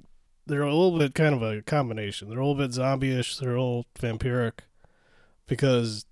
they're 0.47 0.63
a 0.63 0.75
little 0.75 0.99
bit 0.99 1.15
kind 1.15 1.35
of 1.35 1.43
a 1.43 1.61
combination 1.63 2.29
they're 2.29 2.39
a 2.39 2.47
little 2.47 2.61
bit 2.63 2.73
zombie-ish 2.73 3.39
they're 3.39 3.55
a 3.57 3.61
little 3.61 3.87
vampiric 3.99 4.61
because 5.47 6.05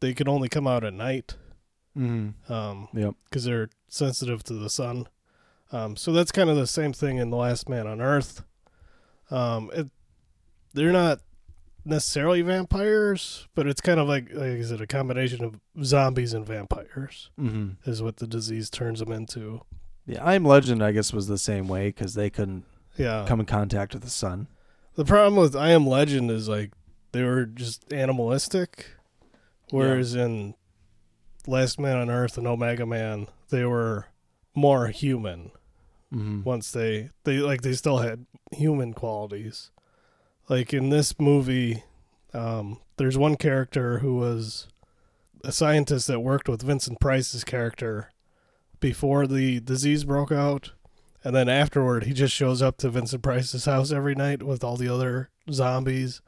they 0.00 0.14
can 0.14 0.28
only 0.28 0.48
come 0.48 0.66
out 0.66 0.84
at 0.84 0.94
night 0.94 1.34
Mm-hmm. 1.98 2.52
um 2.52 2.88
Yep. 2.94 3.14
because 3.24 3.44
they're 3.44 3.68
sensitive 3.88 4.42
to 4.44 4.54
the 4.54 4.70
sun 4.70 5.06
um 5.72 5.96
so 5.96 6.12
that's 6.12 6.32
kind 6.32 6.50
of 6.50 6.56
the 6.56 6.66
same 6.66 6.92
thing 6.92 7.18
in 7.18 7.30
the 7.30 7.36
last 7.36 7.68
man 7.68 7.86
on 7.86 8.00
earth 8.00 8.42
um 9.30 9.70
it 9.74 9.88
they're 10.74 10.92
not 10.92 11.20
necessarily 11.84 12.42
vampires 12.42 13.48
but 13.54 13.66
it's 13.66 13.80
kind 13.80 13.98
of 13.98 14.06
like 14.06 14.28
like 14.34 14.48
is 14.48 14.70
it 14.70 14.80
a 14.80 14.86
combination 14.86 15.44
of 15.44 15.60
zombies 15.84 16.34
and 16.34 16.46
vampires 16.46 17.30
Mm-hmm. 17.40 17.88
is 17.90 18.02
what 18.02 18.16
the 18.18 18.26
disease 18.26 18.68
turns 18.70 19.00
them 19.00 19.12
into 19.12 19.62
Yeah, 20.06 20.24
I'm 20.24 20.44
Legend, 20.44 20.82
I 20.82 20.92
guess, 20.92 21.12
was 21.12 21.26
the 21.26 21.38
same 21.38 21.68
way 21.68 21.88
because 21.88 22.14
they 22.14 22.30
couldn't 22.30 22.64
yeah 22.96 23.24
come 23.28 23.40
in 23.40 23.46
contact 23.46 23.94
with 23.94 24.02
the 24.02 24.10
sun. 24.10 24.48
The 24.96 25.04
problem 25.04 25.36
with 25.36 25.54
I 25.56 25.70
Am 25.70 25.86
Legend 25.86 26.30
is 26.30 26.48
like 26.48 26.72
they 27.12 27.22
were 27.22 27.46
just 27.46 27.90
animalistic, 27.92 28.86
whereas 29.70 30.14
in 30.14 30.54
Last 31.46 31.78
Man 31.78 31.96
on 31.96 32.10
Earth 32.10 32.36
and 32.36 32.46
Omega 32.46 32.84
Man 32.84 33.28
they 33.50 33.64
were 33.64 34.06
more 34.54 34.88
human. 34.88 35.52
Mm-hmm. 36.12 36.42
Once 36.42 36.72
they 36.72 37.10
they 37.24 37.38
like 37.38 37.62
they 37.62 37.72
still 37.72 37.98
had 37.98 38.26
human 38.52 38.92
qualities. 38.94 39.70
Like 40.48 40.74
in 40.74 40.90
this 40.90 41.18
movie, 41.20 41.84
um, 42.34 42.80
there's 42.96 43.16
one 43.16 43.36
character 43.36 44.00
who 44.00 44.16
was 44.16 44.66
a 45.44 45.52
scientist 45.52 46.06
that 46.08 46.20
worked 46.20 46.48
with 46.48 46.62
Vincent 46.62 47.00
Price's 47.00 47.44
character 47.44 48.10
before 48.80 49.26
the 49.26 49.60
disease 49.60 50.04
broke 50.04 50.32
out. 50.32 50.72
And 51.22 51.36
then 51.36 51.48
afterward, 51.48 52.04
he 52.04 52.12
just 52.12 52.34
shows 52.34 52.62
up 52.62 52.78
to 52.78 52.88
Vincent 52.88 53.22
Price's 53.22 53.66
house 53.66 53.92
every 53.92 54.14
night 54.14 54.42
with 54.42 54.64
all 54.64 54.76
the 54.76 54.88
other 54.88 55.28
zombies, 55.50 56.22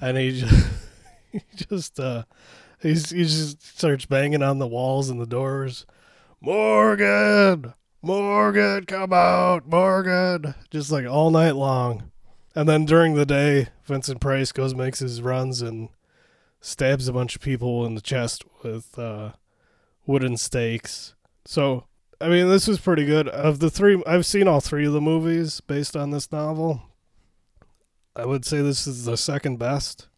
and 0.00 0.16
he 0.18 0.40
just, 0.40 0.68
he 1.32 1.40
just 1.54 2.00
uh, 2.00 2.24
he's, 2.80 3.10
he 3.10 3.22
just 3.22 3.62
starts 3.78 4.04
banging 4.04 4.42
on 4.42 4.58
the 4.58 4.66
walls 4.66 5.10
and 5.10 5.20
the 5.20 5.26
doors. 5.26 5.86
Morgan, 6.40 7.72
Morgan, 8.02 8.84
come 8.84 9.12
out, 9.12 9.66
Morgan, 9.68 10.54
just 10.70 10.90
like 10.90 11.06
all 11.06 11.30
night 11.30 11.54
long. 11.54 12.10
And 12.54 12.68
then 12.68 12.84
during 12.84 13.14
the 13.14 13.24
day, 13.24 13.68
Vincent 13.84 14.20
Price 14.20 14.50
goes 14.52 14.74
makes 14.74 14.98
his 14.98 15.22
runs 15.22 15.62
and 15.62 15.88
stabs 16.60 17.08
a 17.08 17.12
bunch 17.12 17.36
of 17.36 17.42
people 17.42 17.86
in 17.86 17.94
the 17.94 18.00
chest 18.00 18.44
with 18.62 18.98
uh, 18.98 19.32
wooden 20.06 20.36
stakes 20.36 21.14
So, 21.44 21.86
I 22.20 22.28
mean, 22.28 22.48
this 22.48 22.68
is 22.68 22.78
pretty 22.78 23.04
good. 23.04 23.28
Of 23.28 23.60
the 23.60 23.70
three, 23.70 24.02
I've 24.06 24.26
seen 24.26 24.48
all 24.48 24.60
three 24.60 24.86
of 24.86 24.92
the 24.92 25.00
movies 25.00 25.60
based 25.60 25.96
on 25.96 26.10
this 26.10 26.30
novel. 26.30 26.82
I 28.14 28.26
would 28.26 28.44
say 28.44 28.60
this 28.60 28.86
is 28.86 29.04
the 29.04 29.16
second 29.16 29.58
best. 29.58 30.08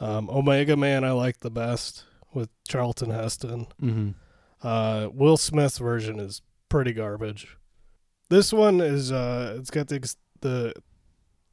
Um, 0.00 0.28
Omega 0.30 0.76
Man, 0.76 1.04
I 1.04 1.12
like 1.12 1.40
the 1.40 1.50
best 1.50 2.04
with 2.34 2.48
Charlton 2.66 3.10
Heston. 3.10 3.66
Mm-hmm. 3.80 4.10
Uh, 4.66 5.08
Will 5.12 5.36
Smith 5.36 5.78
version 5.78 6.18
is 6.18 6.42
pretty 6.72 6.94
garbage. 6.94 7.58
This 8.30 8.50
one 8.50 8.80
is 8.80 9.12
uh, 9.12 9.56
it's 9.58 9.70
got 9.70 9.88
the 9.88 10.16
the 10.40 10.72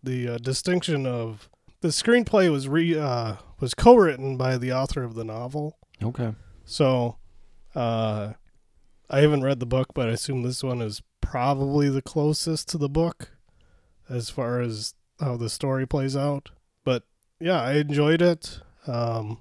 the 0.02 0.30
uh, 0.30 0.38
distinction 0.38 1.06
of 1.06 1.50
the 1.82 1.90
screenplay 1.90 2.50
was 2.50 2.70
re 2.70 2.98
uh, 2.98 3.36
was 3.60 3.74
co-written 3.74 4.38
by 4.38 4.58
the 4.58 4.72
author 4.72 5.04
of 5.04 5.16
the 5.16 5.26
novel. 5.26 5.78
Okay. 6.02 6.34
So, 6.64 7.18
uh, 7.76 8.34
I 9.10 9.20
haven't 9.20 9.44
read 9.44 9.60
the 9.60 9.66
book, 9.66 9.88
but 9.94 10.08
I 10.08 10.14
assume 10.14 10.44
this 10.44 10.64
one 10.64 10.82
is 10.82 11.02
probably 11.20 11.90
the 11.90 12.02
closest 12.02 12.70
to 12.70 12.78
the 12.78 12.88
book 12.88 13.32
as 14.08 14.30
far 14.30 14.62
as 14.62 14.94
how 15.20 15.36
the 15.36 15.50
story 15.50 15.86
plays 15.86 16.16
out. 16.16 16.52
But 16.86 17.04
yeah, 17.42 17.62
I 17.62 17.74
enjoyed 17.74 18.22
it. 18.22 18.62
Um, 18.88 19.40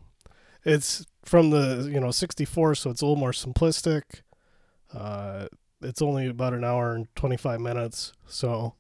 it's 0.65 1.07
from 1.25 1.51
the 1.51 1.89
you 1.89 2.01
know 2.01 2.11
64, 2.11 2.75
so 2.75 2.91
it's 2.91 3.01
a 3.01 3.07
little 3.07 3.15
more 3.15 3.31
simplistic. 3.31 4.23
Uh, 4.93 5.47
it's 5.81 6.03
only 6.03 6.27
about 6.27 6.55
an 6.55 6.65
hour 6.65 6.95
and 6.95 7.07
25 7.15 7.61
minutes, 7.61 8.13
so 8.27 8.75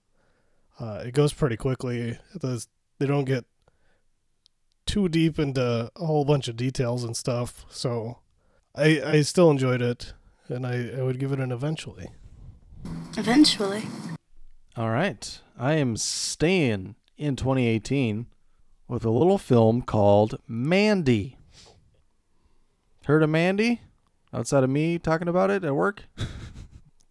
uh, 0.80 1.02
it 1.04 1.12
goes 1.12 1.32
pretty 1.32 1.56
quickly. 1.56 2.18
The, 2.34 2.64
they 2.98 3.06
don't 3.06 3.24
get 3.24 3.44
too 4.86 5.08
deep 5.08 5.38
into 5.38 5.90
a 5.94 6.06
whole 6.06 6.24
bunch 6.24 6.48
of 6.48 6.56
details 6.56 7.04
and 7.04 7.16
stuff, 7.16 7.64
so 7.68 8.18
I 8.74 9.00
I 9.04 9.22
still 9.22 9.50
enjoyed 9.50 9.82
it, 9.82 10.14
and 10.48 10.66
I, 10.66 10.90
I 10.98 11.02
would 11.02 11.18
give 11.18 11.32
it 11.32 11.40
an 11.40 11.52
eventually. 11.52 12.10
Eventually. 13.16 13.82
All 14.76 14.90
right. 14.90 15.40
I 15.58 15.74
am 15.74 15.96
staying 15.96 16.94
in 17.16 17.34
2018 17.34 18.26
with 18.86 19.04
a 19.04 19.10
little 19.10 19.38
film 19.38 19.82
called 19.82 20.38
Mandy. 20.46 21.36
Heard 23.04 23.24
of 23.24 23.30
Mandy? 23.30 23.80
Outside 24.32 24.62
of 24.62 24.70
me 24.70 24.98
talking 24.98 25.26
about 25.26 25.50
it 25.50 25.64
at 25.64 25.74
work? 25.74 26.04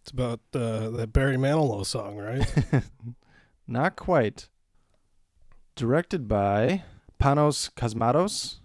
It's 0.08 0.12
about 0.14 0.40
uh, 0.54 0.88
that 0.88 1.12
Barry 1.12 1.36
Manilow 1.36 1.84
song, 1.84 2.16
right? 2.16 2.50
Not 3.66 3.94
quite. 3.94 4.48
Directed 5.76 6.26
by 6.26 6.84
Panos 7.20 7.70
Cosmatos. 7.74 8.60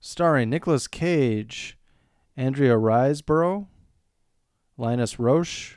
Starring 0.00 0.50
Nicolas 0.50 0.88
Cage, 0.88 1.78
Andrea 2.36 2.74
Riseborough, 2.74 3.68
Linus 4.76 5.14
Roache, 5.14 5.76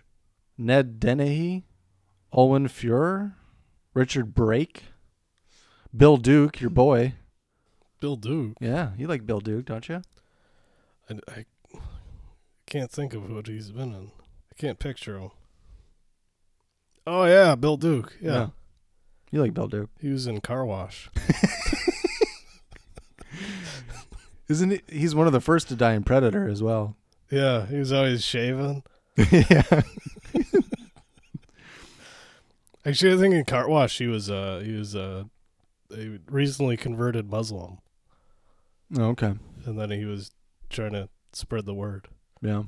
Ned 0.58 1.00
Dennehy, 1.00 1.68
Olwen 2.34 2.65
Fouéré, 2.65 3.34
Richard 3.94 4.34
Brake, 4.34 4.86
Bill 5.96 6.18
Duke, 6.18 6.60
your 6.60 6.72
boy. 6.72 7.13
Bill 8.00 8.15
Duke. 8.15 8.58
Yeah, 8.60 8.94
you 8.98 9.06
like 9.06 9.27
Bill 9.27 9.41
Duke, 9.41 9.65
don't 9.65 9.88
you? 9.88 10.01
I, 11.08 11.20
I 11.27 11.46
can't 12.65 12.89
think 12.89 13.13
of 13.13 13.29
what 13.29 13.46
he's 13.46 13.70
been 13.70 13.94
in. 13.94 14.12
I 14.60 14.62
can't 14.62 14.80
picture 14.80 15.18
him. 15.18 15.32
Oh 17.08 17.24
yeah, 17.24 17.56
Bill 17.56 17.78
Duke. 17.78 18.18
Yeah, 18.22 18.32
Yeah. 18.34 18.48
You 19.32 19.42
like 19.42 19.54
Bill 19.54 19.68
Duke. 19.68 19.89
he 20.01 20.10
was 20.10 20.28
in 20.28 20.42
Car 20.42 20.66
Wash. 20.66 21.10
Isn't 24.50 24.72
he? 24.72 24.82
He's 24.89 25.13
one 25.16 25.28
of 25.28 25.34
the 25.34 25.39
first 25.39 25.68
to 25.70 25.75
die 25.75 25.94
in 25.94 26.04
Predator 26.04 26.48
as 26.48 26.62
well. 26.63 26.96
yeah, 27.32 27.68
he 27.68 27.78
was 27.78 27.92
always 27.94 28.25
shaven. 28.25 28.84
yeah. 29.32 29.62
Actually, 32.86 33.13
I 33.13 33.17
think 33.17 33.36
in 33.36 33.45
Car 33.45 33.69
Wash 33.69 33.98
he 34.00 34.08
was 34.08 34.30
uh 34.30 34.62
he 34.65 34.74
was 34.74 34.95
uh 34.95 35.26
a 35.95 36.19
recently 36.30 36.76
converted 36.78 37.30
Muslim, 37.30 37.78
Okay. 38.98 39.34
and 39.65 39.80
then 39.80 39.91
he 39.91 40.06
was 40.06 40.32
trying 40.69 40.93
to 40.93 41.10
spread 41.34 41.65
the 41.65 41.74
word. 41.74 42.08
Yeah. 42.41 42.63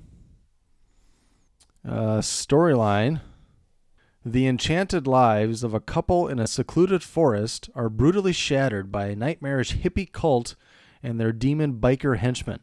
Uh, 1.87 2.19
storyline 2.21 3.21
The 4.23 4.45
enchanted 4.47 5.07
lives 5.07 5.63
of 5.63 5.73
a 5.73 5.79
couple 5.79 6.27
in 6.27 6.39
a 6.39 6.45
secluded 6.47 7.01
forest 7.03 7.69
are 7.73 7.89
brutally 7.89 8.33
shattered 8.33 8.91
by 8.91 9.07
a 9.07 9.15
nightmarish 9.15 9.77
hippie 9.77 10.11
cult 10.11 10.55
and 11.01 11.19
their 11.19 11.31
demon 11.31 11.79
biker 11.79 12.17
henchmen, 12.17 12.59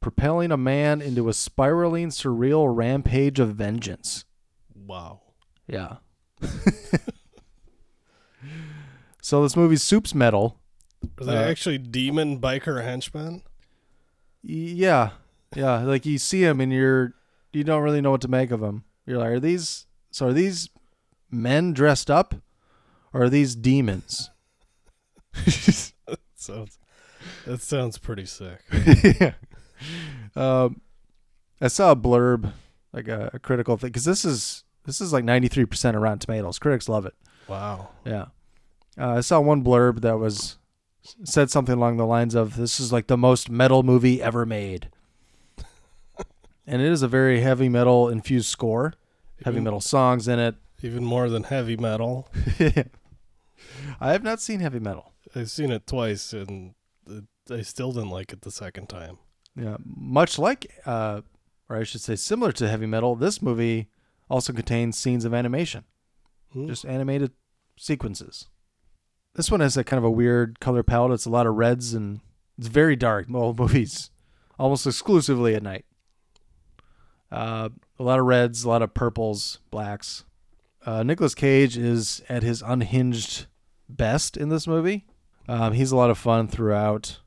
propelling 0.00 0.52
a 0.52 0.56
man 0.56 1.02
into 1.02 1.28
a 1.28 1.32
spiraling, 1.32 2.10
surreal 2.10 2.72
rampage 2.74 3.40
of 3.40 3.56
vengeance. 3.56 4.24
Wow. 4.72 5.22
Yeah. 5.66 5.96
so 9.20 9.42
this 9.42 9.56
movie's 9.56 9.82
Soup's 9.82 10.14
Metal. 10.14 10.60
Are 11.20 11.24
they 11.24 11.36
Uh, 11.36 11.42
actually 11.50 11.78
demon 11.78 12.40
biker 12.40 12.82
henchmen? 12.84 13.42
Yeah, 14.42 15.10
yeah. 15.56 15.78
Like 15.78 16.06
you 16.06 16.18
see 16.18 16.44
him 16.44 16.60
and 16.60 16.72
you're 16.72 17.14
you 17.54 17.64
don't 17.64 17.82
really 17.82 18.00
know 18.00 18.10
what 18.10 18.20
to 18.22 18.28
make 18.28 18.50
of 18.50 18.60
them. 18.60 18.84
You're 19.06 19.18
like, 19.18 19.30
are 19.30 19.40
these 19.40 19.86
so? 20.10 20.28
Are 20.28 20.32
these 20.32 20.70
men 21.30 21.72
dressed 21.72 22.10
up, 22.10 22.34
or 23.12 23.24
are 23.24 23.30
these 23.30 23.54
demons? 23.54 24.30
that 25.44 26.18
Sounds 26.36 26.78
that 27.46 27.60
sounds 27.60 27.98
pretty 27.98 28.26
sick. 28.26 28.60
yeah. 29.20 29.32
Um, 30.36 30.80
I 31.60 31.68
saw 31.68 31.92
a 31.92 31.96
blurb, 31.96 32.52
like 32.92 33.08
a, 33.08 33.30
a 33.32 33.38
critical 33.38 33.76
thing, 33.76 33.88
because 33.88 34.04
this 34.04 34.24
is 34.24 34.64
this 34.84 35.00
is 35.00 35.12
like 35.12 35.24
93 35.24 35.64
percent 35.64 35.96
around 35.96 36.20
Tomatoes. 36.20 36.58
Critics 36.58 36.88
love 36.88 37.06
it. 37.06 37.14
Wow. 37.48 37.88
Yeah. 38.04 38.26
Uh, 38.98 39.14
I 39.14 39.20
saw 39.20 39.40
one 39.40 39.64
blurb 39.64 40.00
that 40.02 40.18
was 40.18 40.56
said 41.24 41.50
something 41.50 41.74
along 41.74 41.96
the 41.96 42.06
lines 42.06 42.34
of 42.34 42.56
this 42.56 42.80
is 42.80 42.92
like 42.92 43.08
the 43.08 43.16
most 43.16 43.50
metal 43.50 43.82
movie 43.82 44.22
ever 44.22 44.46
made. 44.46 44.88
And 46.66 46.82
it 46.82 46.90
is 46.90 47.02
a 47.02 47.08
very 47.08 47.40
heavy 47.40 47.68
metal 47.68 48.08
infused 48.08 48.48
score. 48.48 48.94
Heavy 49.44 49.60
metal 49.60 49.80
songs 49.80 50.28
in 50.28 50.38
it. 50.38 50.54
Even 50.82 51.04
more 51.04 51.28
than 51.28 51.44
heavy 51.44 51.76
metal. 51.76 52.28
I 54.00 54.12
have 54.12 54.22
not 54.22 54.40
seen 54.40 54.60
heavy 54.60 54.78
metal. 54.78 55.12
I've 55.34 55.50
seen 55.50 55.70
it 55.72 55.86
twice, 55.86 56.32
and 56.32 56.74
I 57.50 57.62
still 57.62 57.92
didn't 57.92 58.10
like 58.10 58.32
it 58.32 58.42
the 58.42 58.50
second 58.50 58.88
time. 58.88 59.18
Yeah, 59.56 59.76
much 59.84 60.38
like 60.38 60.66
uh 60.84 61.20
or 61.68 61.76
I 61.76 61.84
should 61.84 62.00
say 62.00 62.16
similar 62.16 62.52
to 62.52 62.68
heavy 62.68 62.86
metal, 62.86 63.14
this 63.14 63.40
movie 63.40 63.88
also 64.28 64.52
contains 64.52 64.98
scenes 64.98 65.24
of 65.24 65.32
animation. 65.34 65.84
Hmm. 66.52 66.66
Just 66.66 66.84
animated 66.84 67.32
sequences. 67.76 68.48
This 69.34 69.50
one 69.50 69.60
has 69.60 69.76
a 69.76 69.84
kind 69.84 69.98
of 69.98 70.04
a 70.04 70.10
weird 70.10 70.60
color 70.60 70.82
palette. 70.82 71.12
It's 71.12 71.26
a 71.26 71.30
lot 71.30 71.46
of 71.46 71.54
reds 71.54 71.94
and 71.94 72.20
it's 72.58 72.68
very 72.68 72.96
dark. 72.96 73.26
Well, 73.30 73.54
movies 73.56 74.10
almost 74.58 74.86
exclusively 74.86 75.54
at 75.54 75.62
night. 75.62 75.84
Uh, 77.34 77.68
a 77.98 78.02
lot 78.02 78.20
of 78.20 78.26
reds, 78.26 78.62
a 78.62 78.68
lot 78.68 78.82
of 78.82 78.94
purples, 78.94 79.58
blacks. 79.70 80.24
Uh, 80.86 81.02
Nicolas 81.02 81.34
Cage 81.34 81.76
is 81.76 82.22
at 82.28 82.42
his 82.42 82.62
unhinged 82.62 83.46
best 83.88 84.36
in 84.36 84.50
this 84.50 84.66
movie. 84.66 85.04
Um, 85.48 85.72
he's 85.72 85.90
a 85.90 85.96
lot 85.96 86.10
of 86.10 86.18
fun 86.18 86.46
throughout. 86.46 87.18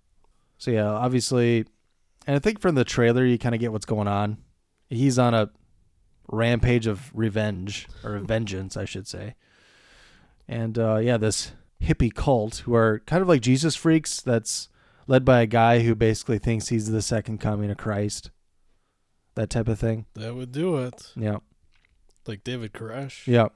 So 0.58 0.72
yeah, 0.72 0.90
obviously, 0.90 1.66
and 2.26 2.36
I 2.36 2.40
think 2.40 2.62
from 2.62 2.76
the 2.76 2.86
trailer 2.86 3.26
you 3.26 3.38
kind 3.38 3.54
of 3.54 3.62
get 3.62 3.72
what's 3.72 3.86
going 3.86 4.08
on. 4.08 4.38
He's 4.90 5.20
on 5.20 5.34
a 5.34 5.50
rampage 6.30 6.88
of 6.88 7.12
revenge 7.14 7.88
or 8.04 8.18
vengeance, 8.20 8.78
I 8.78 8.86
should 8.86 9.08
say. 9.08 9.36
And 10.48 10.80
uh, 10.80 10.98
yeah, 10.98 11.18
this 11.18 11.52
hippie 11.82 12.14
cult 12.14 12.58
who 12.66 12.74
are 12.74 13.00
kind 13.06 13.22
of 13.22 13.28
like 13.28 13.42
Jesus 13.42 13.76
freaks. 13.76 14.22
That's 14.22 14.70
led 15.06 15.26
by 15.26 15.42
a 15.42 15.48
guy 15.48 15.82
who 15.82 15.96
basically 15.96 16.40
thinks 16.40 16.70
he's 16.70 16.90
the 16.90 17.02
second 17.02 17.40
coming 17.40 17.70
of 17.70 17.78
Christ. 17.78 18.32
That 19.38 19.52
type 19.52 19.68
of 19.68 19.78
thing. 19.78 20.08
That 20.16 20.34
would 20.34 20.52
do 20.52 20.78
it. 20.78 21.14
Yeah. 21.16 21.38
Like 22.26 22.44
David 22.44 22.74
Koresh. 22.74 23.28
Yep. 23.28 23.54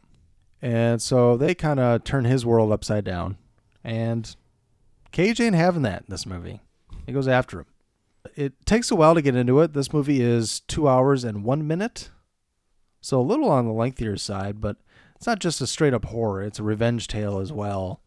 And 0.62 1.02
so 1.02 1.36
they 1.36 1.56
kind 1.56 1.80
of 1.80 2.04
turn 2.04 2.26
his 2.26 2.46
world 2.46 2.72
upside 2.72 3.04
down. 3.04 3.40
And 3.84 4.36
Cage 5.12 5.42
ain't 5.42 5.56
having 5.56 5.82
that 5.82 6.02
in 6.02 6.06
this 6.10 6.28
movie. 6.28 6.62
He 7.08 7.12
goes 7.12 7.28
after 7.28 7.62
him. 7.62 7.66
It 8.36 8.64
takes 8.68 8.92
a 8.92 8.96
while 8.96 9.16
to 9.16 9.24
get 9.24 9.36
into 9.36 9.60
it. 9.62 9.74
This 9.74 9.92
movie 9.92 10.22
is 10.22 10.60
two 10.60 10.88
hours 10.88 11.24
and 11.24 11.44
one 11.44 11.66
minute. 11.66 12.12
So 13.02 13.20
a 13.20 13.24
little 13.24 13.50
on 13.50 13.66
the 13.66 13.74
lengthier 13.74 14.18
side, 14.18 14.62
but 14.62 14.78
it's 15.16 15.26
not 15.26 15.40
just 15.40 15.62
a 15.62 15.68
straight 15.68 15.96
up 15.96 16.06
horror, 16.06 16.44
it's 16.44 16.60
a 16.60 16.64
revenge 16.64 17.08
tale 17.08 17.40
as 17.40 17.52
well. 17.52 18.02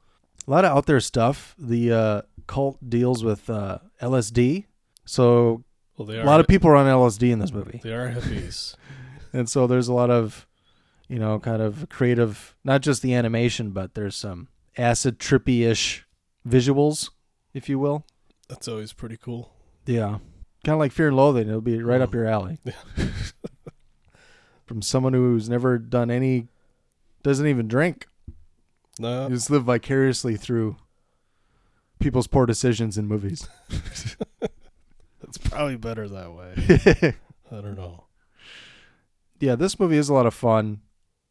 A 0.47 0.51
lot 0.53 0.65
of 0.65 0.77
out 0.77 0.87
there 0.87 1.01
stuff. 1.01 1.57
The 1.59 1.91
uh, 1.91 2.23
cult 2.47 2.89
deals 2.89 3.25
with 3.25 3.51
uh, 3.51 3.79
LSD. 4.01 4.67
So 5.05 5.65
Well, 5.97 6.07
they 6.07 6.19
a 6.19 6.23
are 6.23 6.27
lot 6.27 6.41
of 6.41 6.47
people 6.47 6.71
are 6.71 6.77
on 6.77 6.87
LSD 6.87 7.31
in 7.31 7.39
this 7.39 7.53
movie. 7.53 7.81
They 7.83 7.93
are 7.93 8.11
hippies. 8.11 8.77
and 9.33 9.49
so 9.49 9.67
there's 9.67 9.89
a 9.89 9.95
lot 9.95 10.11
of 10.11 10.47
you 11.09 11.19
know 11.19 11.39
kind 11.39 11.61
of 11.61 11.89
creative 11.89 12.55
not 12.65 12.81
just 12.81 13.03
the 13.03 13.15
animation 13.15 13.71
but 13.71 13.95
there's 13.95 14.17
some 14.17 14.49
acid 14.79 15.19
trippy-ish 15.19 16.07
visuals 16.49 17.11
if 17.53 17.69
you 17.69 17.79
will 17.79 18.07
That's 18.49 18.67
always 18.67 18.95
pretty 18.95 19.19
cool. 19.19 19.53
yeah 19.85 20.19
kind 20.65 20.75
of 20.75 20.81
like 20.81 20.93
Fear 20.93 21.09
and 21.09 21.17
Loathing. 21.17 21.49
It'll 21.49 21.61
be 21.61 21.83
right 21.83 22.01
up 22.01 22.11
mm. 22.11 22.15
your 22.15 22.27
alley. 22.27 22.59
From 24.67 24.83
someone 24.83 25.13
who's 25.13 25.49
never 25.49 25.79
done 25.79 26.11
any, 26.11 26.49
doesn't 27.23 27.47
even 27.47 27.69
drink. 27.69 28.07
No. 28.99 29.29
You 29.29 29.35
just 29.35 29.51
live 29.51 29.65
vicariously 29.65 30.37
through 30.37 30.77
people's 31.99 32.27
poor 32.27 32.47
decisions 32.47 32.97
in 32.97 33.07
movies. 33.07 33.47
It's 35.35 35.49
probably 35.49 35.77
better 35.77 36.09
that 36.09 36.33
way. 36.33 37.15
I 37.51 37.61
don't 37.61 37.77
know. 37.77 38.05
yeah, 39.41 39.57
this 39.57 39.79
movie 39.81 39.97
is 39.97 40.09
a 40.09 40.15
lot 40.15 40.27
of 40.27 40.35
fun. 40.35 40.81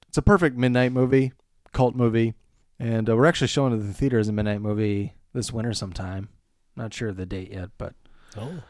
It's 0.09 0.17
a 0.17 0.21
perfect 0.21 0.57
midnight 0.57 0.91
movie, 0.91 1.31
cult 1.71 1.95
movie, 1.95 2.33
and 2.79 3.09
uh, 3.09 3.15
we're 3.15 3.25
actually 3.25 3.47
showing 3.47 3.73
it 3.73 3.77
at 3.77 3.87
the 3.87 3.93
theater 3.93 4.19
as 4.19 4.27
a 4.27 4.33
midnight 4.33 4.61
movie 4.61 5.13
this 5.33 5.51
winter 5.53 5.73
sometime. 5.73 6.29
Not 6.75 6.93
sure 6.93 7.09
of 7.09 7.17
the 7.17 7.25
date 7.25 7.51
yet, 7.51 7.69
but 7.77 7.93
Oh. 8.37 8.63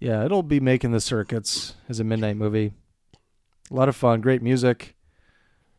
yeah, 0.00 0.24
it'll 0.24 0.42
be 0.42 0.60
making 0.60 0.92
the 0.92 1.00
circuits 1.00 1.74
as 1.88 1.98
a 2.00 2.04
midnight 2.04 2.36
movie. 2.36 2.72
A 3.70 3.74
lot 3.74 3.88
of 3.88 3.96
fun, 3.96 4.20
great 4.20 4.42
music. 4.42 4.94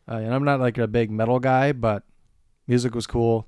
Uh, 0.07 0.15
and 0.15 0.33
I'm 0.33 0.43
not 0.43 0.59
like 0.59 0.77
a 0.77 0.87
big 0.87 1.09
metal 1.11 1.39
guy, 1.39 1.71
but 1.71 2.03
music 2.67 2.93
was 2.95 3.07
cool. 3.07 3.47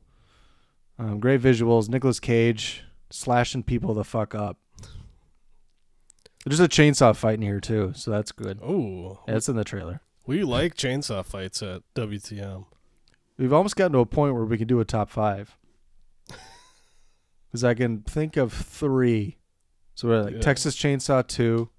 Um, 0.97 1.19
great 1.19 1.41
visuals. 1.41 1.89
Nicolas 1.89 2.19
Cage 2.19 2.83
slashing 3.09 3.63
people 3.63 3.93
the 3.93 4.03
fuck 4.03 4.33
up. 4.35 4.57
There's 6.45 6.59
a 6.59 6.67
chainsaw 6.67 7.15
fight 7.15 7.35
in 7.35 7.41
here 7.43 7.59
too, 7.59 7.93
so 7.95 8.11
that's 8.11 8.31
good. 8.31 8.59
Oh. 8.63 9.19
that's 9.27 9.47
in 9.49 9.55
the 9.55 9.63
trailer. 9.63 10.01
We 10.25 10.43
like 10.43 10.75
chainsaw 10.75 11.25
fights 11.25 11.61
at 11.61 11.81
WTM. 11.95 12.65
We've 13.37 13.53
almost 13.53 13.75
gotten 13.75 13.93
to 13.93 13.99
a 13.99 14.05
point 14.05 14.33
where 14.35 14.45
we 14.45 14.57
can 14.57 14.67
do 14.67 14.79
a 14.79 14.85
top 14.85 15.09
five. 15.09 15.55
Because 17.47 17.63
I 17.63 17.73
can 17.73 18.01
think 18.01 18.37
of 18.37 18.53
three. 18.53 19.37
So 19.95 20.07
we're 20.07 20.21
like 20.23 20.33
Yeah. 20.35 20.39
Texas 20.41 20.75
Chainsaw 20.77 21.27
2, 21.27 21.69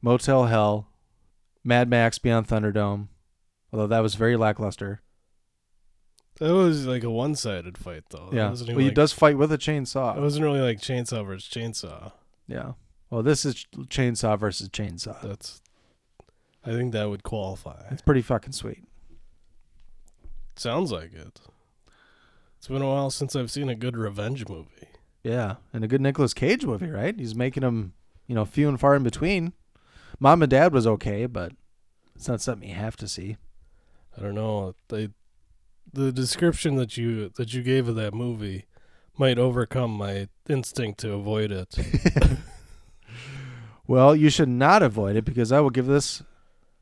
Motel 0.00 0.46
Hell, 0.46 0.88
Mad 1.62 1.88
Max 1.90 2.18
Beyond 2.18 2.48
Thunderdome. 2.48 3.08
Although 3.72 3.88
that 3.88 4.00
was 4.00 4.14
very 4.14 4.36
lackluster. 4.36 5.02
That 6.38 6.54
was 6.54 6.86
like 6.86 7.02
a 7.02 7.10
one-sided 7.10 7.76
fight, 7.76 8.04
though. 8.10 8.30
Yeah. 8.32 8.50
Well, 8.50 8.62
even 8.62 8.78
he 8.80 8.90
does 8.90 9.12
fight 9.12 9.36
with 9.36 9.52
a 9.52 9.58
chainsaw. 9.58 10.16
It 10.16 10.20
wasn't 10.20 10.44
really 10.44 10.60
like 10.60 10.80
chainsaw 10.80 11.26
versus 11.26 11.48
chainsaw. 11.50 12.12
yeah. 12.46 12.72
Well, 13.10 13.22
this 13.22 13.44
is 13.44 13.66
chainsaw 13.88 14.38
versus 14.38 14.68
chainsaw. 14.68 15.20
That's. 15.22 15.62
I 16.64 16.70
think 16.70 16.92
that 16.92 17.08
would 17.08 17.22
qualify. 17.22 17.84
It's 17.90 18.02
pretty 18.02 18.22
fucking 18.22 18.52
sweet. 18.52 18.84
Sounds 20.56 20.90
like 20.90 21.12
it. 21.14 21.40
It's 22.58 22.66
been 22.66 22.82
a 22.82 22.88
while 22.88 23.10
since 23.10 23.36
I've 23.36 23.50
seen 23.50 23.68
a 23.68 23.76
good 23.76 23.96
revenge 23.96 24.48
movie. 24.48 24.88
Yeah. 25.22 25.56
And 25.72 25.84
a 25.84 25.88
good 25.88 26.00
Nicolas 26.00 26.34
Cage 26.34 26.64
movie, 26.64 26.90
right? 26.90 27.16
He's 27.16 27.34
making 27.34 27.60
them, 27.60 27.92
you 28.26 28.34
know, 28.34 28.44
few 28.44 28.68
and 28.68 28.80
far 28.80 28.96
in 28.96 29.04
between. 29.04 29.52
Mom 30.18 30.42
and 30.42 30.50
Dad 30.50 30.72
was 30.72 30.86
okay, 30.86 31.26
but 31.26 31.52
it's 32.16 32.26
not 32.26 32.40
something 32.40 32.68
you 32.68 32.74
have 32.74 32.96
to 32.96 33.06
see. 33.06 33.36
I 34.16 34.22
don't 34.22 34.34
know. 34.34 34.74
They, 34.88 35.10
the 35.92 36.10
description 36.10 36.76
that 36.76 36.96
you 36.96 37.28
that 37.36 37.52
you 37.52 37.62
gave 37.62 37.86
of 37.86 37.96
that 37.96 38.14
movie 38.14 38.64
might 39.18 39.38
overcome 39.38 39.92
my 39.92 40.28
instinct 40.48 41.00
to 41.00 41.12
avoid 41.12 41.52
it. 41.52 41.76
Well, 43.86 44.16
you 44.16 44.30
should 44.30 44.48
not 44.48 44.82
avoid 44.82 45.16
it 45.16 45.24
because 45.24 45.52
I 45.52 45.60
will 45.60 45.70
give 45.70 45.86
this 45.86 46.22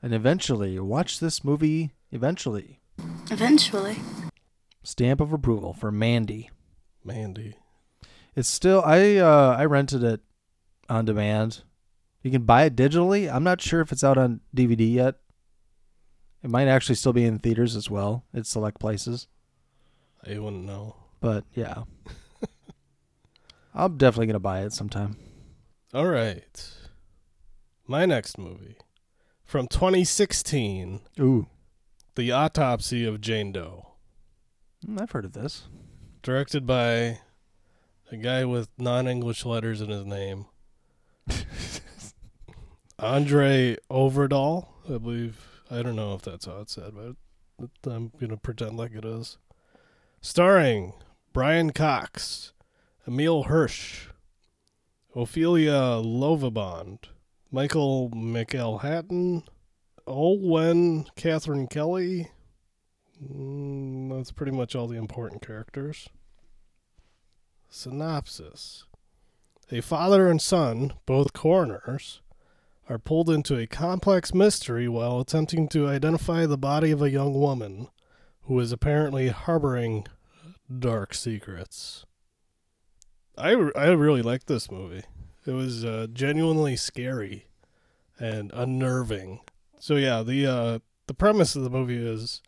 an 0.02 0.12
eventually. 0.12 0.78
Watch 0.78 1.20
this 1.20 1.44
movie 1.44 1.94
eventually. 2.10 2.80
Eventually. 3.30 3.96
Stamp 4.82 5.20
of 5.20 5.32
approval 5.32 5.74
for 5.74 5.90
Mandy. 5.90 6.50
Mandy. 7.04 7.56
It's 8.34 8.48
still 8.48 8.82
I 8.84 9.16
uh 9.16 9.56
I 9.58 9.64
rented 9.66 10.02
it 10.02 10.20
on 10.88 11.04
demand. 11.04 11.62
You 12.22 12.30
can 12.30 12.42
buy 12.42 12.64
it 12.64 12.76
digitally. 12.76 13.32
I'm 13.32 13.44
not 13.44 13.60
sure 13.60 13.80
if 13.80 13.92
it's 13.92 14.04
out 14.04 14.18
on 14.18 14.40
DVD 14.56 14.90
yet. 14.90 15.16
It 16.42 16.50
might 16.50 16.68
actually 16.68 16.96
still 16.96 17.12
be 17.12 17.24
in 17.24 17.38
theaters 17.38 17.76
as 17.76 17.90
well 17.90 18.24
at 18.34 18.46
select 18.46 18.80
places. 18.80 19.28
I 20.26 20.38
wouldn't 20.38 20.64
know. 20.64 20.96
But 21.20 21.44
yeah. 21.54 21.84
I'm 23.74 23.98
definitely 23.98 24.26
gonna 24.26 24.40
buy 24.40 24.62
it 24.62 24.72
sometime. 24.72 25.16
All 25.92 26.06
right. 26.06 26.70
My 27.86 28.06
next 28.06 28.38
movie 28.38 28.76
from 29.44 29.68
2016. 29.68 31.00
Ooh. 31.20 31.46
The 32.14 32.32
Autopsy 32.32 33.04
of 33.04 33.20
Jane 33.20 33.52
Doe. 33.52 33.88
Mm, 34.86 35.02
I've 35.02 35.10
heard 35.10 35.26
of 35.26 35.32
this. 35.32 35.64
Directed 36.22 36.66
by 36.66 37.18
a 38.10 38.16
guy 38.16 38.46
with 38.46 38.68
non 38.78 39.06
English 39.06 39.44
letters 39.44 39.82
in 39.82 39.90
his 39.90 40.06
name. 40.06 40.46
André 42.98 43.76
Øvredal, 43.90 44.68
I 44.86 44.98
believe. 44.98 45.62
I 45.70 45.82
don't 45.82 45.96
know 45.96 46.14
if 46.14 46.22
that's 46.22 46.46
how 46.46 46.60
it's 46.60 46.74
said, 46.74 46.94
but 46.94 47.68
I'm 47.90 48.12
going 48.18 48.30
to 48.30 48.36
pretend 48.38 48.78
like 48.78 48.94
it 48.94 49.04
is. 49.04 49.36
Starring 50.22 50.94
Brian 51.34 51.72
Cox, 51.72 52.52
Emile 53.06 53.42
Hirsch, 53.44 54.06
Ophelia 55.14 56.00
Lovibond, 56.02 57.08
Michael 57.54 58.10
McElhatton, 58.10 59.44
Olwen 60.08 61.06
Catherine 61.14 61.68
Kelly. 61.68 62.32
Mm, 63.24 64.10
that's 64.10 64.32
pretty 64.32 64.50
much 64.50 64.74
all 64.74 64.88
the 64.88 64.96
important 64.96 65.40
characters. 65.40 66.08
Synopsis 67.68 68.86
A 69.70 69.80
father 69.80 70.28
and 70.28 70.42
son, 70.42 70.94
both 71.06 71.32
coroners, 71.32 72.22
are 72.88 72.98
pulled 72.98 73.30
into 73.30 73.56
a 73.56 73.68
complex 73.68 74.34
mystery 74.34 74.88
while 74.88 75.20
attempting 75.20 75.68
to 75.68 75.86
identify 75.86 76.46
the 76.46 76.58
body 76.58 76.90
of 76.90 77.02
a 77.02 77.10
young 77.10 77.34
woman 77.34 77.86
who 78.46 78.58
is 78.58 78.72
apparently 78.72 79.28
harboring 79.28 80.08
dark 80.76 81.14
secrets. 81.14 82.04
I, 83.38 83.50
I 83.76 83.90
really 83.90 84.22
like 84.22 84.46
this 84.46 84.72
movie. 84.72 85.04
It 85.46 85.52
was 85.52 85.84
uh, 85.84 86.06
genuinely 86.12 86.76
scary 86.76 87.46
and 88.18 88.50
unnerving. 88.54 89.40
So 89.78 89.96
yeah, 89.96 90.22
the 90.22 90.46
uh, 90.46 90.78
the 91.06 91.14
premise 91.14 91.56
of 91.56 91.62
the 91.62 91.70
movie 91.70 92.04
is 92.04 92.40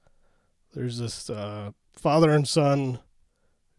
there's 0.75 0.99
this 0.99 1.29
uh, 1.29 1.73
father 1.93 2.31
and 2.31 2.49
son 2.49 3.01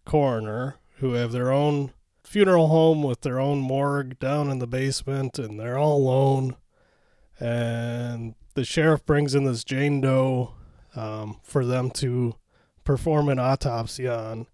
coroner 0.05 0.75
who 0.99 1.13
have 1.13 1.31
their 1.31 1.51
own 1.51 1.91
funeral 2.23 2.67
home 2.67 3.03
with 3.03 3.21
their 3.21 3.39
own 3.39 3.59
morgue 3.59 4.19
down 4.19 4.49
in 4.49 4.59
the 4.59 4.67
basement, 4.67 5.39
and 5.39 5.59
they're 5.59 5.77
all 5.77 5.97
alone. 5.97 6.55
And 7.39 8.35
the 8.55 8.65
sheriff 8.65 9.05
brings 9.05 9.33
in 9.35 9.45
this 9.45 9.63
Jane 9.63 10.01
Doe 10.01 10.53
um, 10.95 11.39
for 11.43 11.65
them 11.65 11.91
to 11.91 12.35
perform 12.83 13.29
an 13.29 13.39
autopsy 13.39 14.07
on. 14.07 14.47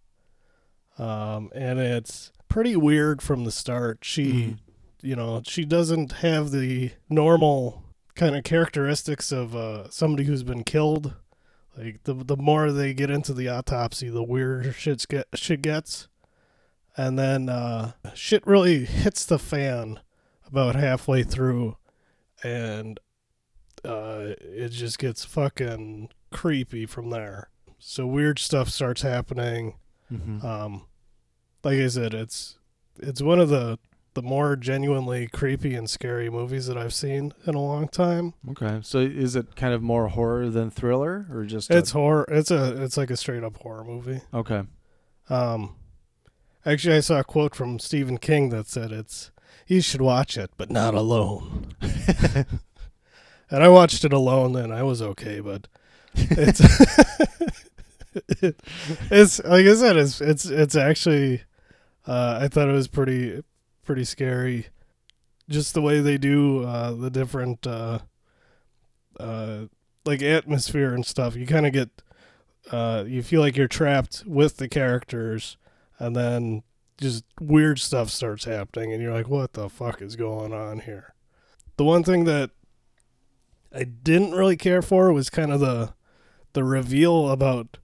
Um, 0.98 1.50
and 1.56 1.80
it's 1.80 2.32
pretty 2.54 2.76
weird 2.76 3.20
from 3.20 3.46
the 3.46 3.52
start. 3.52 3.98
She, 4.04 4.58
you 5.02 5.16
know, 5.16 5.42
she 5.44 5.66
doesn't 5.66 6.12
have 6.12 6.52
the 6.52 6.92
normal 7.10 7.82
kind 8.14 8.36
of 8.36 8.44
characteristics 8.44 9.32
of 9.32 9.56
uh, 9.56 9.90
somebody 9.90 10.26
who's 10.26 10.44
been 10.44 10.64
killed. 10.64 11.16
Like 11.76 12.04
the 12.04 12.14
the 12.14 12.38
more 12.38 12.72
they 12.72 12.94
get 12.94 13.10
into 13.10 13.34
the 13.34 13.50
autopsy, 13.50 14.08
the 14.08 14.22
weirder 14.22 14.72
shit 14.72 15.04
get 15.10 15.26
shit 15.34 15.64
gets, 15.64 16.08
and 16.96 17.18
then 17.18 17.50
uh, 17.50 17.94
shit 18.14 18.46
really 18.46 18.86
hits 18.86 19.26
the 19.26 19.40
fan 19.40 20.00
about 20.46 20.76
halfway 20.76 21.24
through, 21.24 21.78
and 22.44 23.00
uh, 23.84 24.36
it 24.40 24.70
just 24.70 25.00
gets 25.00 25.26
fucking 25.26 26.10
creepy 26.32 26.86
from 26.86 27.10
there. 27.10 27.50
So 27.80 28.06
weird 28.06 28.38
stuff 28.38 28.70
starts 28.70 29.02
happening. 29.02 29.74
Mhm. 30.12 30.44
Um, 30.44 30.86
like 31.64 31.80
I 31.80 31.88
said, 31.88 32.14
it's 32.14 32.58
it's 33.00 33.22
one 33.22 33.40
of 33.40 33.50
the 33.50 33.80
the 34.14 34.22
more 34.22 34.56
genuinely 34.56 35.26
creepy 35.28 35.74
and 35.74 35.90
scary 35.90 36.30
movies 36.30 36.68
that 36.68 36.78
I've 36.78 36.94
seen 36.94 37.34
in 37.48 37.56
a 37.56 37.60
long 37.62 37.88
time. 37.88 38.36
Okay. 38.52 38.80
So 38.84 39.00
is 39.00 39.36
it 39.36 39.56
kind 39.56 39.74
of 39.74 39.82
more 39.82 40.10
horror 40.10 40.50
than 40.50 40.70
thriller 40.70 41.26
or 41.32 41.46
just 41.46 41.72
a- 41.72 41.78
It's 41.80 41.92
horror. 41.92 42.26
It's 42.30 42.52
a 42.52 42.82
it's 42.84 42.96
like 42.98 43.10
a 43.10 43.18
straight 43.18 43.44
up 43.44 43.58
horror 43.58 43.84
movie. 43.84 44.22
Okay. 44.34 44.64
Um, 45.30 45.76
actually, 46.66 46.98
I 46.98 47.00
saw 47.00 47.20
a 47.20 47.24
quote 47.24 47.56
from 47.56 47.80
Stephen 47.80 48.18
King 48.20 48.50
that 48.50 48.68
said 48.68 48.92
it's 48.92 49.32
you 49.66 49.82
should 49.82 50.02
watch 50.02 50.38
it, 50.38 50.52
but 50.58 50.70
not 50.70 50.94
alone. 50.94 51.74
and 51.82 53.64
I 53.64 53.68
watched 53.70 54.04
it 54.06 54.14
alone, 54.14 54.56
and 54.56 54.74
I 54.74 54.84
was 54.84 55.02
okay, 55.02 55.40
but 55.40 55.68
it's 56.16 56.60
it's 59.12 59.44
like 59.44 59.66
I 59.66 59.74
said, 59.76 59.98
it's 59.98 60.22
it's 60.22 60.46
it's 60.46 60.76
actually 60.76 61.42
uh, 62.08 62.40
I 62.42 62.48
thought 62.48 62.70
it 62.70 62.74
was 62.74 62.88
pretty 62.88 63.44
pretty 63.84 64.04
scary. 64.06 64.68
Just 65.50 65.74
the 65.74 65.82
way 65.82 66.00
they 66.00 66.18
do 66.18 66.64
uh, 66.64 66.94
the 66.94 67.10
different 67.10 67.68
uh, 67.68 68.00
uh, 69.20 69.66
like 70.06 70.22
atmosphere 70.22 70.94
and 70.94 71.06
stuff. 71.06 71.36
You 71.36 71.46
kind 71.46 71.66
of 71.66 71.74
get 71.74 71.90
uh, 72.72 73.04
you 73.08 73.22
feel 73.24 73.42
like 73.42 73.58
you're 73.58 73.68
trapped 73.68 74.24
with 74.26 74.58
the 74.58 74.70
characters, 74.70 75.58
and 76.00 76.16
then 76.16 76.64
just 77.00 77.26
weird 77.42 77.80
stuff 77.80 78.10
starts 78.10 78.46
happening, 78.46 78.94
and 78.94 79.02
you're 79.02 79.14
like, 79.14 79.28
what 79.28 79.54
the 79.54 79.70
fuck 79.70 80.02
is 80.02 80.16
going 80.16 80.54
on 80.54 80.80
here? 80.80 81.14
The 81.78 81.84
one 81.84 82.04
thing 82.04 82.24
that 82.26 82.52
I 83.74 83.84
didn't 83.84 84.32
really 84.32 84.56
care 84.56 84.82
for 84.82 85.12
was 85.12 85.30
kind 85.30 85.52
of 85.52 85.60
the 85.60 85.94
the 86.54 86.64
reveal 86.64 87.30
about 87.30 87.78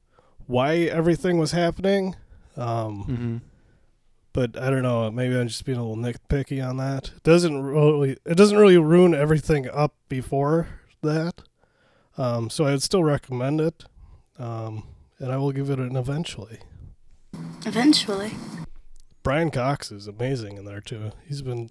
why 0.45 0.75
everything 0.77 1.37
was 1.37 1.51
happening. 1.51 2.15
Um, 2.55 3.05
Mm-hmm. 3.07 3.37
But 4.39 4.55
I 4.57 4.69
don't 4.69 4.83
know. 4.83 5.11
Maybe 5.11 5.37
I'm 5.37 5.49
just 5.49 5.65
being 5.65 5.77
a 5.77 5.85
little 5.85 6.01
nitpicky 6.01 6.65
on 6.65 6.77
that. 6.77 7.11
It 7.13 7.23
doesn't 7.23 7.61
really 7.61 8.11
it 8.25 8.35
doesn't 8.35 8.57
really 8.57 8.77
ruin 8.77 9.13
everything 9.13 9.69
up 9.69 9.95
before 10.07 10.69
that. 11.01 11.41
Um, 12.17 12.49
so 12.49 12.63
I 12.63 12.71
would 12.71 12.81
still 12.81 13.03
recommend 13.03 13.59
it, 13.59 13.83
um, 14.37 14.87
and 15.17 15.29
I 15.33 15.35
will 15.35 15.51
give 15.51 15.69
it 15.69 15.77
an 15.77 15.97
eventually. 15.97 16.59
Eventually. 17.65 18.31
Brian 19.23 19.51
Cox 19.51 19.91
is 19.91 20.07
amazing 20.07 20.55
in 20.55 20.63
there 20.63 20.79
too. 20.79 21.11
He's 21.27 21.41
been 21.41 21.69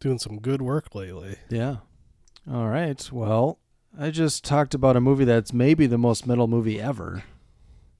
doing 0.00 0.18
some 0.18 0.40
good 0.40 0.60
work 0.60 0.96
lately. 0.96 1.36
Yeah. 1.50 1.76
All 2.52 2.66
right. 2.66 3.08
Well, 3.12 3.60
I 3.96 4.10
just 4.10 4.42
talked 4.42 4.74
about 4.74 4.96
a 4.96 5.00
movie 5.00 5.24
that's 5.24 5.52
maybe 5.52 5.86
the 5.86 5.98
most 5.98 6.26
metal 6.26 6.48
movie 6.48 6.80
ever. 6.80 7.22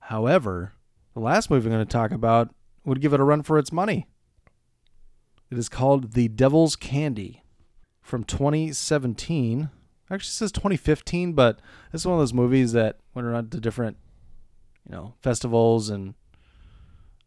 However, 0.00 0.72
the 1.14 1.20
last 1.20 1.50
movie 1.50 1.68
I'm 1.68 1.72
going 1.72 1.86
to 1.86 1.92
talk 1.92 2.10
about 2.10 2.52
would 2.84 3.00
give 3.00 3.12
it 3.12 3.20
a 3.20 3.24
run 3.24 3.42
for 3.42 3.58
its 3.58 3.72
money. 3.72 4.06
It 5.50 5.58
is 5.58 5.68
called 5.68 6.12
The 6.12 6.28
Devil's 6.28 6.76
Candy 6.76 7.42
from 8.00 8.24
2017. 8.24 9.70
Actually, 10.10 10.16
it 10.28 10.32
says 10.32 10.52
2015, 10.52 11.32
but 11.34 11.60
it's 11.92 12.04
one 12.04 12.14
of 12.14 12.18
those 12.20 12.34
movies 12.34 12.72
that 12.72 12.98
went 13.14 13.26
around 13.26 13.50
to 13.52 13.60
different, 13.60 13.96
you 14.88 14.94
know, 14.94 15.14
festivals 15.20 15.88
and 15.90 16.14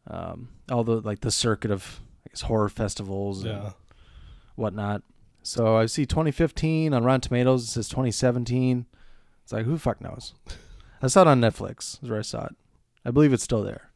um, 0.07 0.49
all 0.71 0.83
the 0.83 1.01
like 1.01 1.21
the 1.21 1.31
circuit 1.31 1.71
of 1.71 1.99
I 2.25 2.29
guess 2.29 2.41
horror 2.41 2.69
festivals 2.69 3.43
and 3.43 3.53
Yeah. 3.53 3.71
whatnot. 4.55 5.01
So 5.41 5.77
I 5.77 5.85
see 5.87 6.05
2015 6.05 6.93
on 6.93 7.03
Rotten 7.03 7.21
Tomatoes. 7.21 7.63
It 7.63 7.67
says 7.71 7.89
2017. 7.89 8.85
It's 9.43 9.51
like 9.53 9.65
who 9.65 9.73
the 9.73 9.79
fuck 9.79 10.01
knows? 10.01 10.33
I 11.01 11.07
saw 11.07 11.21
it 11.21 11.27
on 11.27 11.41
Netflix. 11.41 12.01
Is 12.03 12.09
where 12.09 12.19
I 12.19 12.23
saw 12.23 12.45
it. 12.45 12.55
I 13.03 13.11
believe 13.11 13.33
it's 13.33 13.43
still 13.43 13.63
there. 13.63 13.89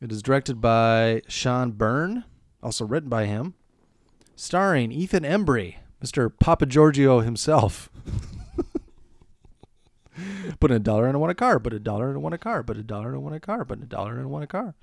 It 0.00 0.12
is 0.12 0.22
directed 0.22 0.60
by 0.60 1.22
Sean 1.26 1.72
Byrne, 1.72 2.24
also 2.62 2.84
written 2.84 3.08
by 3.08 3.24
him, 3.24 3.54
starring 4.34 4.92
Ethan 4.92 5.22
Embry, 5.22 5.76
Mr. 6.04 6.30
Papa 6.38 6.66
Giorgio 6.66 7.20
himself. 7.20 7.88
put 10.60 10.70
a 10.70 10.78
dollar 10.78 11.06
and 11.06 11.18
want 11.18 11.30
a 11.30 11.34
car. 11.34 11.58
Put 11.58 11.72
a 11.72 11.78
dollar 11.78 12.10
and 12.10 12.22
want 12.22 12.34
a 12.34 12.38
car. 12.38 12.62
Put 12.62 12.76
a 12.76 12.82
dollar 12.82 13.12
and 13.12 13.22
want 13.22 13.34
a 13.34 13.40
car. 13.40 13.64
Put 13.64 13.82
a 13.82 13.86
dollar 13.86 14.18
and 14.18 14.30
want 14.30 14.44
a 14.44 14.46
car. 14.46 14.74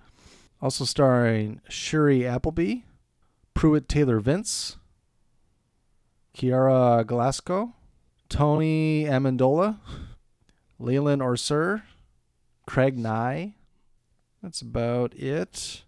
Also 0.62 0.86
starring 0.86 1.62
Shiri 1.70 2.26
Appleby, 2.26 2.84
Pruitt 3.54 3.88
Taylor 3.88 4.20
Vince, 4.20 4.78
Kiara 6.36 7.06
Glasco, 7.06 7.74
Tony 8.30 9.04
Amendola, 9.04 9.78
Leland 10.80 11.22
Orser, 11.22 11.84
Craig 12.66 12.98
Nigh. 12.98 13.56
That's 14.44 14.62
about 14.62 15.16
it. 15.16 15.84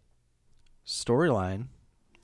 Storyline 0.88 1.68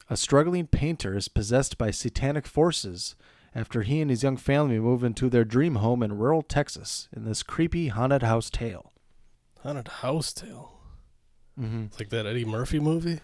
A 0.09 0.15
struggling 0.15 0.65
painter 0.65 1.17
is 1.17 1.27
possessed 1.27 1.77
by 1.77 1.91
satanic 1.91 2.47
forces 2.47 3.15
after 3.53 3.81
he 3.81 3.99
and 3.99 4.09
his 4.09 4.23
young 4.23 4.37
family 4.37 4.79
move 4.79 5.03
into 5.03 5.29
their 5.29 5.43
dream 5.43 5.75
home 5.75 6.01
in 6.01 6.17
rural 6.17 6.41
Texas 6.41 7.09
in 7.13 7.25
this 7.25 7.43
creepy 7.43 7.89
haunted 7.89 8.23
house 8.23 8.49
tale. 8.49 8.93
Haunted 9.61 9.89
House 9.89 10.33
Tale. 10.33 10.71
Mm-hmm. 11.59 11.83
It's 11.85 11.99
like 11.99 12.09
that 12.09 12.25
Eddie 12.25 12.45
Murphy 12.45 12.79
movie. 12.79 13.19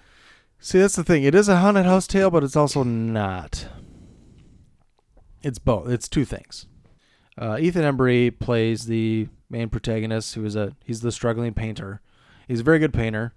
See, 0.60 0.80
that's 0.80 0.96
the 0.96 1.04
thing. 1.04 1.24
It 1.24 1.34
is 1.34 1.50
a 1.50 1.58
haunted 1.58 1.86
house 1.86 2.08
tale, 2.08 2.30
but 2.30 2.44
it's 2.44 2.56
also 2.56 2.84
not. 2.84 3.68
It's 5.42 5.60
both. 5.60 5.90
It's 5.90 6.10
two 6.10 6.26
things. 6.26 6.68
Uh, 7.38 7.58
Ethan 7.60 7.84
Embry 7.84 8.38
plays 8.38 8.86
the 8.86 9.30
main 9.50 9.70
protagonist, 9.70 10.36
who 10.36 10.44
is 10.46 10.56
a 10.56 10.76
he's 10.84 11.02
the 11.02 11.12
struggling 11.12 11.54
painter. 11.54 12.02
He's 12.48 12.62
a 12.62 12.64
very 12.64 12.80
good 12.80 12.94
painter. 12.94 13.34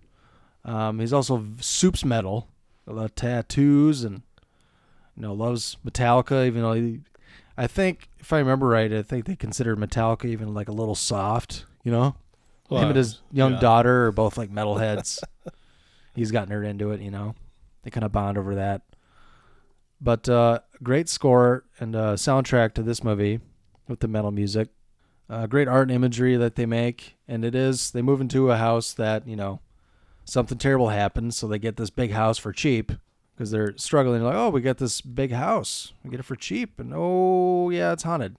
Um, 0.65 1.01
he's 1.01 1.13
also 1.13 1.45
soups 1.61 2.05
metal, 2.05 2.49
a 2.87 2.93
lot 2.93 3.05
of 3.07 3.15
tattoos, 3.15 4.05
and 4.05 4.23
you 5.17 5.23
know 5.23 5.33
loves 5.33 5.77
Metallica. 5.85 6.47
Even 6.47 6.63
though 6.63 6.73
he, 6.75 7.01
I 7.57 7.67
think 7.67 8.09
if 8.19 8.33
I 8.33 8.39
remember 8.39 8.67
right, 8.69 8.93
I 8.93 9.03
think 9.03 9.25
they 9.25 9.37
considered 9.37 9.79
Metallica 9.79 10.27
even 10.27 10.55
like 10.55 10.69
a 10.69 10.73
little 10.73 10.95
soft. 10.95 11.65
You 11.83 11.93
know, 11.93 12.15
Well, 12.69 12.83
him 12.83 12.89
and 12.89 12.97
his 12.97 13.21
young 13.33 13.55
yeah. 13.55 13.61
daughter 13.61 14.07
are 14.07 14.13
both 14.13 14.37
like 14.37 14.51
metalheads. 14.53 15.19
He's 16.15 16.31
gotten 16.31 16.51
her 16.53 16.63
into 16.63 16.91
it, 16.91 17.01
you 17.01 17.11
know. 17.11 17.35
They 17.83 17.91
kind 17.91 18.05
of 18.05 18.13
bond 18.13 18.37
over 18.37 18.57
that. 18.57 18.83
But 20.01 20.29
uh, 20.29 20.61
great 20.83 21.09
score 21.09 21.65
and 21.79 21.95
uh, 21.97 22.15
soundtrack 22.15 22.75
to 22.75 22.83
this 22.83 23.03
movie 23.05 23.41
with 23.89 24.01
the 24.01 24.09
metal 24.09 24.31
music. 24.31 24.69
Uh, 25.31 25.47
great 25.47 25.69
art 25.69 25.89
and 25.89 25.93
imagery 25.93 26.37
that 26.37 26.57
they 26.57 26.67
make, 26.67 27.17
and 27.29 27.45
it 27.45 27.55
is 27.55 27.93
they 27.93 28.03
move 28.03 28.21
into 28.21 28.51
a 28.51 28.57
house 28.57 28.93
that 28.93 29.29
you 29.29 29.37
know 29.37 29.61
something 30.25 30.59
terrible 30.59 30.89
happens, 30.89 31.37
so 31.37 31.47
they 31.47 31.59
get 31.59 31.77
this 31.77 31.91
big 31.91 32.11
house 32.11 32.37
for 32.37 32.53
cheap 32.53 32.91
because 33.35 33.53
they're 33.53 33.77
struggling. 33.79 34.23
Like, 34.23 34.35
oh, 34.35 34.51
we 34.51 34.61
got 34.61 34.79
this 34.79 35.01
big 35.01 35.31
house, 35.31 35.93
we 36.03 36.11
get 36.11 36.19
it 36.19 36.25
for 36.25 36.35
cheap, 36.35 36.81
and 36.81 36.93
oh 36.95 37.71
yeah, 37.71 37.93
it's 37.93 38.03
haunted. 38.03 38.37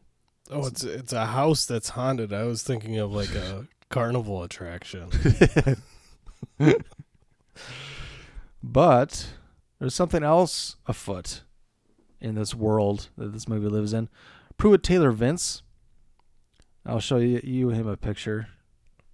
Oh, 0.50 0.68
it's 0.68 0.84
it's 0.84 1.14
a 1.14 1.28
house 1.28 1.66
that's 1.66 1.90
haunted. 1.90 2.34
I 2.34 2.44
was 2.44 2.62
thinking 2.62 2.98
of 2.98 3.14
like 3.14 3.34
a 3.36 3.68
carnival 3.90 4.44
attraction. 4.44 5.10
But 8.64 9.30
there's 9.80 9.96
something 9.96 10.24
else 10.24 10.76
afoot 10.86 11.42
in 12.20 12.36
this 12.36 12.54
world 12.54 13.10
that 13.18 13.34
this 13.34 13.48
movie 13.48 13.68
lives 13.68 13.94
in. 13.94 14.10
Pruitt 14.58 14.84
Taylor 14.84 15.12
Vince. 15.12 15.64
I'll 16.86 17.00
show 17.00 17.18
you 17.18 17.42
you 17.44 17.70
him 17.70 17.88
a 17.88 17.98
picture. 17.98 18.48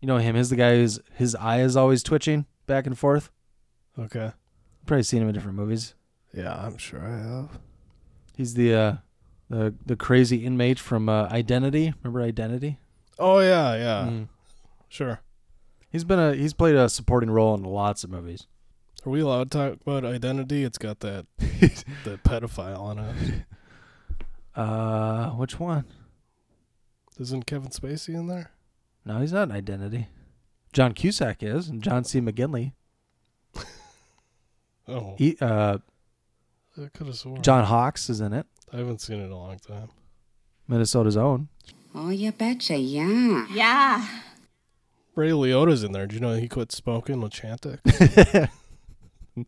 You 0.01 0.07
know 0.07 0.17
him. 0.17 0.35
He's 0.35 0.49
the 0.49 0.55
guy 0.55 0.75
whose 0.75 0.99
his 1.13 1.35
eye 1.35 1.61
is 1.61 1.75
always 1.75 2.03
twitching 2.03 2.45
back 2.65 2.85
and 2.85 2.97
forth. 2.97 3.31
Okay. 3.97 4.31
Probably 4.85 5.03
seen 5.03 5.21
him 5.21 5.27
in 5.27 5.33
different 5.33 5.57
movies. 5.57 5.95
Yeah, 6.33 6.53
I'm 6.53 6.77
sure 6.77 7.01
I 7.01 7.17
have. 7.17 7.59
He's 8.35 8.53
the 8.53 8.73
uh, 8.73 8.93
the 9.49 9.73
the 9.85 9.95
crazy 9.95 10.45
inmate 10.45 10.79
from 10.79 11.09
uh, 11.09 11.27
Identity. 11.29 11.93
Remember 12.03 12.21
Identity? 12.21 12.79
Oh 13.19 13.39
yeah, 13.39 13.75
yeah. 13.75 14.09
Mm. 14.09 14.27
Sure. 14.87 15.19
He's 15.89 16.03
been 16.03 16.19
a 16.19 16.35
he's 16.35 16.53
played 16.53 16.75
a 16.75 16.89
supporting 16.89 17.31
role 17.31 17.55
in 17.55 17.63
lots 17.63 18.03
of 18.03 18.11
movies. 18.11 18.45
Are 19.05 19.09
we 19.09 19.21
allowed 19.21 19.51
to 19.51 19.57
talk 19.57 19.79
about 19.81 20.03
identity? 20.03 20.63
It's 20.63 20.77
got 20.77 20.99
that 20.99 21.25
the 21.37 22.19
pedophile 22.23 22.79
on 22.79 22.99
it. 22.99 23.43
Uh, 24.55 25.29
which 25.31 25.59
one? 25.59 25.85
Isn't 27.19 27.45
Kevin 27.45 27.69
Spacey 27.69 28.13
in 28.15 28.27
there? 28.27 28.51
No, 29.05 29.19
he's 29.21 29.33
not 29.33 29.49
in 29.49 29.55
Identity. 29.55 30.07
John 30.73 30.93
Cusack 30.93 31.41
is, 31.41 31.67
and 31.69 31.81
John 31.81 32.03
C. 32.03 32.19
McGinley. 32.21 32.73
Oh, 34.89 35.15
He, 35.17 35.35
uh, 35.41 35.79
I 36.77 36.87
could 36.93 37.07
have 37.07 37.17
sworn. 37.17 37.41
John 37.41 37.65
Hawkes 37.65 38.09
is 38.09 38.21
in 38.21 38.31
it. 38.31 38.45
I 38.71 38.77
haven't 38.77 39.01
seen 39.01 39.19
it 39.19 39.25
in 39.25 39.31
a 39.33 39.37
long 39.37 39.57
time. 39.59 39.89
Minnesota's 40.65 41.17
own. 41.17 41.49
Oh, 41.93 42.07
you 42.09 42.31
betcha, 42.31 42.77
yeah. 42.77 43.47
Yeah. 43.51 44.07
Ray 45.13 45.31
Liotta's 45.31 45.83
in 45.83 45.91
there. 45.91 46.07
Do 46.07 46.15
you 46.15 46.21
know 46.21 46.35
he 46.35 46.47
quit 46.47 46.71
smoking 46.71 47.19
with 47.19 47.33
Chantix? 47.33 48.49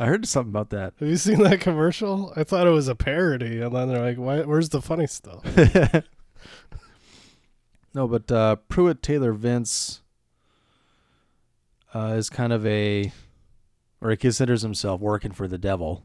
I 0.00 0.06
heard 0.06 0.26
something 0.26 0.50
about 0.50 0.70
that. 0.70 0.94
Have 0.98 1.08
you 1.08 1.16
seen 1.16 1.40
that 1.44 1.60
commercial? 1.60 2.32
I 2.34 2.42
thought 2.42 2.66
it 2.66 2.70
was 2.70 2.88
a 2.88 2.96
parody, 2.96 3.60
and 3.60 3.72
then 3.72 3.86
they're 3.88 4.02
like, 4.02 4.18
"Why? 4.18 4.40
Where's 4.42 4.70
the 4.70 4.82
funny 4.82 5.06
stuff?" 5.06 5.44
no, 7.94 8.06
but 8.06 8.30
uh, 8.30 8.56
Pruitt 8.56 9.02
Taylor 9.02 9.32
Vince 9.32 10.02
uh, 11.94 12.14
is 12.16 12.30
kind 12.30 12.52
of 12.52 12.64
a, 12.66 13.12
or 14.00 14.10
he 14.10 14.16
considers 14.16 14.62
himself 14.62 15.00
working 15.00 15.32
for 15.32 15.48
the 15.48 15.58
devil. 15.58 16.04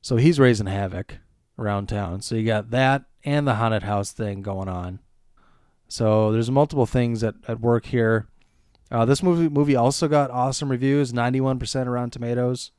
So 0.00 0.16
he's 0.16 0.38
raising 0.38 0.66
havoc 0.66 1.18
around 1.58 1.88
town. 1.88 2.20
So 2.22 2.34
you 2.34 2.46
got 2.46 2.70
that 2.70 3.04
and 3.24 3.46
the 3.46 3.56
haunted 3.56 3.82
house 3.82 4.12
thing 4.12 4.42
going 4.42 4.68
on. 4.68 5.00
So 5.88 6.30
there's 6.32 6.50
multiple 6.50 6.86
things 6.86 7.24
at, 7.24 7.34
at 7.46 7.60
work 7.60 7.86
here. 7.86 8.28
Uh, 8.90 9.04
this 9.04 9.22
movie 9.22 9.48
movie 9.48 9.76
also 9.76 10.08
got 10.08 10.30
awesome 10.30 10.70
reviews, 10.70 11.12
91% 11.12 11.86
around 11.86 12.10
tomatoes. 12.10 12.72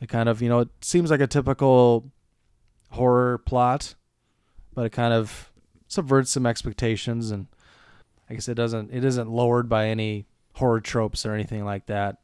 It 0.00 0.08
kind 0.08 0.28
of, 0.28 0.40
you 0.40 0.48
know, 0.48 0.60
it 0.60 0.68
seems 0.80 1.10
like 1.10 1.20
a 1.20 1.26
typical 1.26 2.10
horror 2.90 3.38
plot, 3.38 3.94
but 4.74 4.86
it 4.86 4.90
kind 4.90 5.12
of 5.12 5.47
subverts 5.88 6.30
some 6.30 6.46
expectations 6.46 7.30
and 7.30 7.46
I 8.30 8.34
guess 8.34 8.48
it 8.48 8.54
doesn't 8.54 8.92
it 8.92 9.04
isn't 9.04 9.30
lowered 9.30 9.68
by 9.68 9.88
any 9.88 10.26
horror 10.54 10.80
tropes 10.80 11.24
or 11.26 11.32
anything 11.32 11.64
like 11.64 11.86
that. 11.86 12.18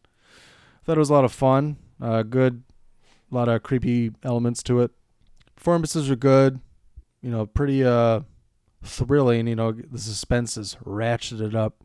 Thought 0.85 0.97
it 0.97 1.01
was 1.01 1.11
a 1.11 1.15
lot 1.15 1.25
of 1.25 1.33
fun. 1.33 1.77
Uh, 2.01 2.23
good, 2.23 2.63
a 3.33 3.35
lot 3.35 3.49
of 3.49 3.63
creepy 3.63 4.13
elements 4.23 4.63
to 4.65 4.81
it. 4.81 4.91
Performances 5.57 6.11
are 6.11 6.17
good. 6.17 6.61
You 7.23 7.31
know, 7.31 7.47
pretty 7.47 7.83
uh 7.85 8.21
thrilling. 8.83 9.47
You 9.47 9.57
know, 9.57 9.73
the 9.73 9.99
suspense 9.99 10.57
is 10.57 10.77
ratcheted 10.85 11.55
up. 11.55 11.83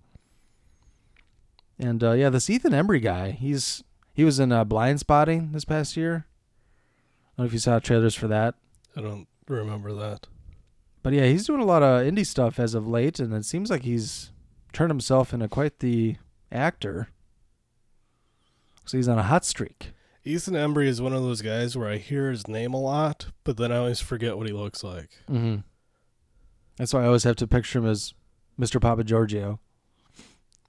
And 1.80 2.04
uh, 2.04 2.12
yeah, 2.12 2.30
this 2.30 2.50
Ethan 2.50 2.74
Embry 2.74 3.02
guy, 3.02 3.32
he's 3.32 3.84
he 4.14 4.26
was 4.26 4.38
in 4.40 4.52
uh, 4.52 4.66
Blindspotting 4.66 5.54
this 5.54 5.64
past 5.64 5.96
year. 5.96 6.26
I 7.38 7.38
don't 7.38 7.46
know 7.46 7.48
if 7.48 7.54
you 7.54 7.60
saw 7.60 7.80
trailers 7.80 8.16
for 8.16 8.28
that. 8.28 8.56
I 8.98 9.02
don't 9.02 9.28
remember 9.48 9.94
that. 9.94 10.28
But 11.02 11.14
yeah, 11.14 11.26
he's 11.26 11.46
doing 11.46 11.62
a 11.62 11.66
lot 11.66 11.84
of 11.84 12.02
indie 12.02 12.26
stuff 12.26 12.60
as 12.60 12.74
of 12.74 12.88
late, 12.88 13.20
and 13.20 13.34
it 13.34 13.46
seems 13.46 13.70
like 13.70 13.84
he's 13.84 14.32
turned 14.74 14.92
himself 14.92 15.34
into 15.34 15.48
quite 15.48 15.80
the 15.80 16.18
actor. 16.52 17.10
So 18.86 18.98
he's 18.98 19.08
on 19.08 19.20
a 19.20 19.24
hot 19.24 19.46
streak. 19.46 19.92
Ethan 20.26 20.56
Embry 20.56 20.88
is 20.88 21.02
one 21.02 21.14
of 21.14 21.24
those 21.24 21.42
guys 21.42 21.78
where 21.78 21.90
I 21.90 21.98
hear 21.98 22.30
his 22.30 22.48
name 22.48 22.74
a 22.74 22.80
lot, 22.80 23.28
but 23.44 23.58
then 23.58 23.72
I 23.72 23.78
always 23.78 24.02
forget 24.02 24.38
what 24.38 24.48
he 24.48 24.54
looks 24.54 24.84
like. 24.84 25.10
Mm-hmm. 25.30 25.58
That's 26.78 26.94
why 26.94 27.04
I 27.04 27.08
always 27.08 27.24
have 27.24 27.38
to 27.38 27.48
picture 27.48 27.80
him 27.80 27.86
as 27.86 28.14
Mr. 28.60 28.80
Papagiorgio. 28.80 29.60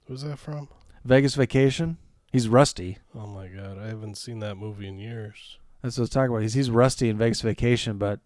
Who's 0.07 0.23
that 0.23 0.39
from? 0.39 0.69
Vegas 1.03 1.35
Vacation. 1.35 1.97
He's 2.31 2.47
Rusty. 2.47 2.97
Oh 3.13 3.27
my 3.27 3.47
god, 3.47 3.77
I 3.77 3.87
haven't 3.87 4.17
seen 4.17 4.39
that 4.39 4.55
movie 4.55 4.87
in 4.87 4.97
years. 4.97 5.57
That's 5.81 5.97
what 5.97 6.01
I 6.01 6.03
was 6.03 6.09
talking 6.09 6.31
about. 6.31 6.41
He's, 6.43 6.53
he's 6.53 6.69
Rusty 6.69 7.09
in 7.09 7.17
Vegas 7.17 7.41
Vacation, 7.41 7.97
but 7.97 8.19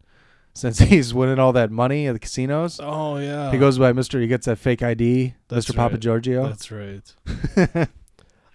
since 0.56 0.80
he's 0.91 1.13
winning 1.13 1.38
all 1.38 1.54
that 1.54 1.70
money 1.70 2.08
at 2.08 2.13
the 2.13 2.20
casinos, 2.20 2.80
Oh 2.82 3.18
yeah, 3.18 3.52
he 3.52 3.58
goes 3.60 3.78
by 3.78 3.94
Mr. 3.94 4.20
He 4.20 4.26
gets 4.28 4.48
that 4.48 4.58
fake 4.58 4.82
ID, 4.82 5.36
That's 5.50 5.68
Mr. 5.68 5.76
Papa. 5.76 5.98
Giorgio. 6.00 6.48
That's 6.48 6.72
right. 6.72 7.13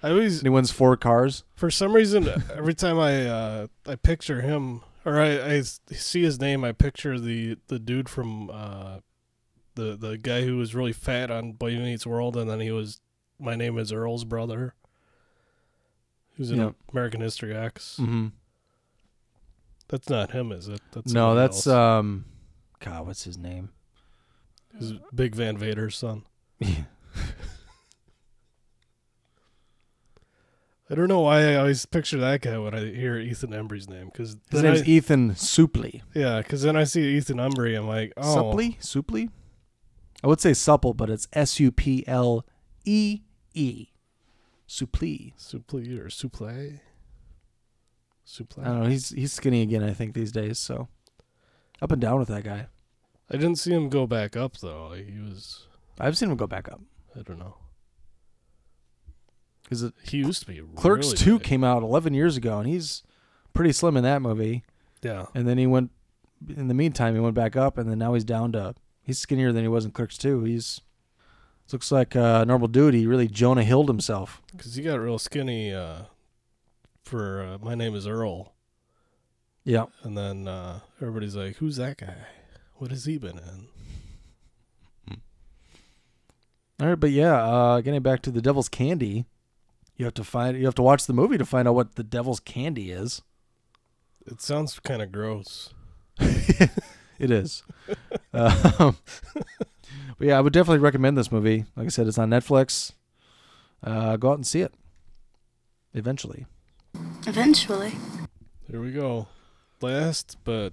I 0.03 0.09
always 0.11 0.39
and 0.39 0.47
he 0.47 0.49
wins 0.51 0.71
four 0.73 0.97
cars. 0.97 1.45
For 1.55 1.71
some 1.71 1.93
reason, 1.93 2.27
every 2.57 2.75
time 2.75 2.99
I 2.99 3.27
uh, 3.27 3.67
I 3.87 3.95
picture 3.97 4.41
him 4.41 4.81
or 5.05 5.21
I 5.21 5.61
see 5.63 6.23
his 6.23 6.41
name, 6.41 6.65
I 6.65 6.73
picture 6.73 7.19
the, 7.21 7.57
the 7.69 7.79
dude 7.79 8.09
from 8.09 8.51
uh, 8.51 8.99
the 9.75 9.97
the 9.97 10.17
guy 10.19 10.43
who 10.43 10.57
was 10.57 10.75
really 10.75 10.93
fat 10.95 11.31
on 11.31 11.53
Boy 11.53 11.77
Meets 11.77 12.07
World, 12.07 12.37
and 12.37 12.51
then 12.51 12.61
he 12.61 12.71
was 12.71 13.01
my 13.39 13.55
name 13.55 13.79
is 13.79 13.93
Earl's 13.93 14.25
brother, 14.25 14.75
who's 16.37 16.51
in 16.51 16.59
Yep. 16.61 16.75
American 16.93 17.21
History 17.21 17.55
X. 17.55 17.99
Mm-hmm. 18.01 18.29
That's 19.91 20.09
not 20.09 20.31
him, 20.31 20.53
is 20.53 20.69
it? 20.69 20.81
That's 20.93 21.13
No, 21.13 21.35
that's 21.35 21.67
else. 21.67 21.69
um, 21.77 22.25
God, 22.79 23.09
what's 23.09 23.25
his 23.25 23.37
name? 23.37 23.71
His 24.79 24.93
Big 25.13 25.35
Van 25.35 25.59
Vader's 25.59 25.97
son. 25.97 26.23
I 26.63 26.87
don't 30.97 31.09
know 31.09 31.21
why 31.21 31.53
I 31.53 31.57
always 31.57 31.87
picture 31.87 32.19
that 32.19 32.41
guy 32.41 32.59
when 32.59 32.75
I 32.75 32.93
hear 32.93 33.19
Ethan 33.19 33.53
Embry's 33.53 33.89
name 33.89 34.07
because 34.07 34.37
His 34.51 34.63
name's 34.63 34.89
Ethan 34.89 35.33
Suplee. 35.33 36.03
Yeah, 36.15 36.39
because 36.39 36.63
then 36.63 36.77
I 36.77 36.85
see 36.85 37.17
Ethan 37.17 37.39
Embry, 37.39 37.77
I'm 37.77 37.87
like, 37.87 38.13
oh, 38.17 38.37
Suppley? 38.37 38.79
Supley? 38.81 39.31
I 40.23 40.27
would 40.27 40.41
say 40.41 40.53
supple, 40.53 40.95
but 40.95 41.09
it's 41.09 41.29
S 41.33 41.59
U 41.61 41.73
P 41.73 42.05
L 42.07 42.45
E 42.85 43.21
E. 43.55 43.89
Supley. 44.69 45.33
Supple 45.37 45.81
or 45.99 46.11
Supple? 46.11 46.81
Supple. 48.25 48.63
I 48.63 48.67
don't 48.67 48.83
know. 48.85 48.89
He's 48.89 49.11
he's 49.11 49.33
skinny 49.33 49.63
again, 49.63 49.83
I 49.83 49.93
think, 49.93 50.15
these 50.15 50.33
days. 50.33 50.59
So 50.59 50.89
up 51.83 51.93
and 51.93 52.01
down 52.01 52.19
with 52.19 52.29
that 52.29 52.45
guy. 52.45 52.67
I 53.31 53.37
didn't 53.37 53.57
see 53.57 53.73
him 53.73 53.89
go 53.89 54.07
back 54.07 54.37
up 54.37 54.59
though. 54.59 54.93
He 54.93 55.19
was, 55.21 55.67
I've 55.99 56.17
seen 56.19 56.31
him 56.31 56.37
go 56.37 56.47
back 56.47 56.69
up. 56.71 56.81
I 57.17 57.23
don't 57.23 57.39
know. 57.39 57.57
Because 59.63 59.93
He 60.03 60.19
used 60.19 60.41
to 60.43 60.47
be 60.49 60.61
Clerks 60.75 61.07
really 61.07 61.17
2 61.19 61.39
big. 61.39 61.47
came 61.47 61.65
out 61.65 61.83
11 61.83 62.13
years 62.15 62.37
ago, 62.37 62.59
and 62.59 62.69
he's 62.69 63.03
pretty 63.55 63.73
slim 63.73 63.97
in 63.97 64.03
that 64.03 64.21
movie. 64.21 64.65
Yeah. 65.03 65.27
And 65.35 65.47
then 65.47 65.59
he 65.59 65.67
went, 65.67 65.93
in 66.49 66.67
the 66.69 66.75
meantime, 66.75 67.15
he 67.15 67.21
went 67.21 67.35
back 67.37 67.55
up, 67.55 67.79
and 67.79 67.89
then 67.89 67.99
now 67.99 68.15
he's 68.15 68.25
down 68.25 68.51
to, 68.53 68.75
he's 69.03 69.19
skinnier 69.21 69.53
than 69.53 69.63
he 69.63 69.69
was 69.69 69.85
in 69.85 69.93
Clerks 69.93 70.19
2. 70.19 70.43
He's, 70.43 70.81
looks 71.73 71.93
like 71.93 72.17
a 72.17 72.45
normal 72.49 72.67
dude. 72.67 72.95
He 72.95 73.07
really 73.07 73.29
Jonah 73.29 73.63
Hilled 73.63 73.89
himself. 73.89 74.43
Because 74.51 74.75
he 74.75 74.83
got 74.83 74.99
real 74.99 75.19
skinny 75.21 75.73
uh, 75.73 76.03
for 77.11 77.43
uh, 77.43 77.59
My 77.61 77.75
Name 77.75 77.95
is 77.95 78.07
Earl. 78.07 78.55
Yeah. 79.65 79.87
And 80.03 80.17
then 80.17 80.49
uh, 80.49 80.81
everybody's 81.01 81.37
like, 81.37 81.57
who's 81.57 81.77
that 81.77 81.99
guy? 81.99 82.15
What 82.77 82.91
has 82.91 83.05
he 83.05 83.19
been 83.19 83.39
in? 83.39 83.67
All 86.81 86.89
right, 86.89 86.99
but 86.99 87.11
yeah, 87.11 87.45
uh, 87.45 87.81
getting 87.83 88.01
back 88.01 88.23
to 88.23 88.31
the 88.31 88.41
Devil's 88.41 88.71
Candy, 88.71 89.27
you 89.97 90.07
have 90.07 90.15
to 90.15 90.25
find, 90.25 90.57
you 90.57 90.65
have 90.65 90.75
to 90.77 90.83
watch 90.83 91.07
the 91.07 91.13
movie 91.13 91.37
to 91.37 91.45
find 91.45 91.69
out 91.69 91.75
what 91.75 91.97
the 91.97 92.03
Devil's 92.03 92.41
Candy 92.41 92.91
is. 92.91 93.21
It 94.25 94.41
sounds 94.41 94.79
kind 94.79 95.03
of 95.03 95.13
gross. 95.13 95.75
It 97.21 97.31
is. 97.31 97.63
um, 98.33 98.97
but 100.19 100.27
yeah, 100.27 100.39
I 100.39 100.41
would 100.41 100.55
definitely 100.55 100.79
recommend 100.79 101.19
this 101.19 101.31
movie. 101.31 101.67
Like 101.77 101.87
I 101.87 101.91
said, 101.91 102.07
it's 102.07 102.17
on 102.17 102.31
Netflix. 102.31 102.93
Uh, 103.85 104.17
go 104.17 104.31
out 104.31 104.39
and 104.39 104.47
see 104.47 104.63
it. 104.63 104.73
Eventually. 105.93 106.47
Eventually. 107.27 107.93
Here 108.71 108.81
we 108.81 108.93
go. 108.93 109.29
Last, 109.81 110.37
but 110.45 110.73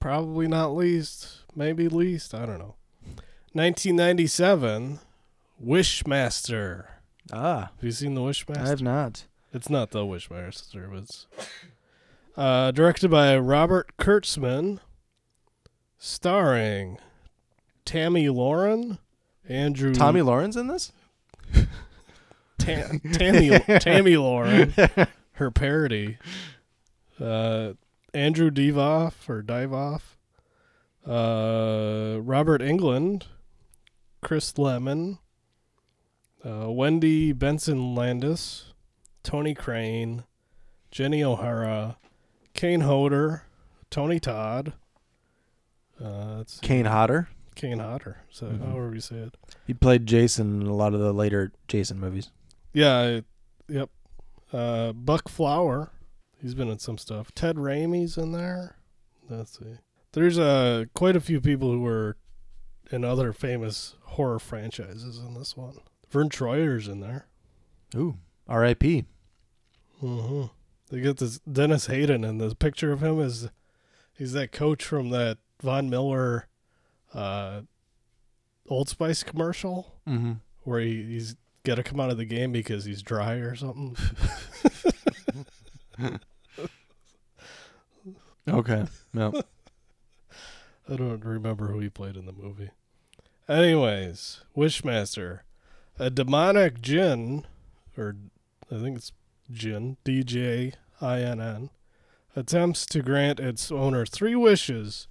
probably 0.00 0.48
not 0.48 0.74
least, 0.74 1.40
maybe 1.54 1.88
least, 1.88 2.34
I 2.34 2.46
don't 2.46 2.58
know. 2.58 2.76
1997, 3.52 5.00
Wishmaster. 5.64 6.86
Ah. 7.32 7.70
Have 7.76 7.84
you 7.84 7.92
seen 7.92 8.14
the 8.14 8.20
Wishmaster? 8.20 8.64
I 8.64 8.68
have 8.68 8.82
not. 8.82 9.26
It's 9.52 9.68
not 9.68 9.90
the 9.90 10.00
Wishmaster, 10.00 10.90
but 10.90 11.02
it's 11.02 11.26
uh, 12.36 12.70
directed 12.70 13.10
by 13.10 13.36
Robert 13.36 13.92
Kurtzman, 13.98 14.78
starring 15.98 16.98
Tammy 17.84 18.28
Lauren, 18.30 18.98
Andrew 19.48 19.94
Tommy 19.94 20.22
Lauren's 20.22 20.56
in 20.56 20.68
this? 20.68 20.92
Ta- 22.58 22.92
Tammy 23.12 23.58
Tammy 23.80 24.16
Lauren, 24.16 24.72
her 25.42 25.50
parody. 25.50 26.18
Uh, 27.20 27.74
Andrew 28.14 28.50
Divoff 28.50 29.28
or 29.28 29.42
Divoff, 29.42 30.16
uh, 31.06 32.20
Robert 32.20 32.60
Englund, 32.60 33.24
Chris 34.22 34.52
Lemmon, 34.54 35.18
uh, 36.44 36.70
Wendy 36.70 37.32
Benson 37.32 37.94
Landis, 37.94 38.72
Tony 39.22 39.54
Crane, 39.54 40.24
Jenny 40.90 41.22
O'Hara, 41.22 41.96
Kane 42.54 42.80
Hodder, 42.82 43.44
Tony 43.90 44.20
Todd. 44.20 44.74
Uh. 46.02 46.44
Kane 46.60 46.86
Hodder. 46.86 47.28
Kane 47.54 47.78
Hodder. 47.78 48.18
So 48.30 48.46
Mhm. 48.46 48.60
however 48.66 48.94
you 48.94 49.00
say 49.00 49.16
it. 49.16 49.36
He 49.66 49.74
played 49.74 50.06
Jason 50.06 50.62
in 50.62 50.66
a 50.66 50.74
lot 50.74 50.94
of 50.94 51.00
the 51.00 51.12
later 51.12 51.52
Jason 51.68 52.00
movies. 52.00 52.30
Yeah, 52.72 52.96
I, 52.98 53.22
yep. 53.68 53.90
Uh, 54.52 54.92
Buck 54.92 55.28
Flower, 55.28 55.92
he's 56.40 56.54
been 56.54 56.68
in 56.68 56.78
some 56.78 56.98
stuff. 56.98 57.32
Ted 57.34 57.56
Raimi's 57.56 58.16
in 58.18 58.32
there. 58.32 58.76
Let's 59.28 59.58
see. 59.58 59.78
There's 60.12 60.38
uh, 60.38 60.84
quite 60.94 61.16
a 61.16 61.20
few 61.20 61.40
people 61.40 61.70
who 61.70 61.80
were 61.80 62.16
in 62.90 63.04
other 63.04 63.32
famous 63.32 63.94
horror 64.02 64.38
franchises 64.38 65.18
in 65.18 65.34
this 65.34 65.56
one. 65.56 65.78
Verne 66.10 66.28
Troyer's 66.28 66.86
in 66.88 67.00
there. 67.00 67.26
Ooh, 67.96 68.18
R.I.P. 68.46 69.04
Mm-hmm. 70.02 70.44
They 70.90 71.00
get 71.00 71.16
this 71.16 71.38
Dennis 71.40 71.86
Hayden, 71.86 72.24
and 72.24 72.38
the 72.40 72.54
picture 72.54 72.92
of 72.92 73.02
him 73.02 73.18
is 73.20 73.48
he's 74.18 74.32
that 74.32 74.52
coach 74.52 74.84
from 74.84 75.08
that 75.10 75.38
Von 75.62 75.88
Miller 75.88 76.48
uh, 77.14 77.62
Old 78.68 78.88
Spice 78.90 79.22
commercial 79.22 79.94
Mhm. 80.06 80.40
where 80.64 80.80
he, 80.80 81.02
he's 81.04 81.36
got 81.64 81.76
to 81.76 81.82
come 81.82 82.00
out 82.00 82.10
of 82.10 82.18
the 82.18 82.24
game 82.24 82.52
because 82.52 82.84
he's 82.84 83.02
dry 83.02 83.34
or 83.34 83.54
something. 83.54 83.96
Okay. 88.48 88.86
No. 89.12 89.32
I 90.88 90.96
don't 90.96 91.24
remember 91.24 91.68
who 91.68 91.78
he 91.78 91.88
played 91.88 92.16
in 92.16 92.26
the 92.26 92.32
movie. 92.32 92.70
Anyways, 93.48 94.40
Wishmaster, 94.56 95.40
a 95.98 96.10
demonic 96.10 96.80
jinn, 96.80 97.46
or 97.96 98.16
I 98.70 98.80
think 98.80 98.98
it's 98.98 99.12
jinn, 99.50 99.96
D 100.04 100.24
J 100.24 100.72
I 101.00 101.20
N 101.20 101.40
N, 101.40 101.70
attempts 102.34 102.84
to 102.86 103.02
grant 103.02 103.38
its 103.38 103.70
owner 103.70 104.04
three 104.06 104.34
wishes, 104.34 105.06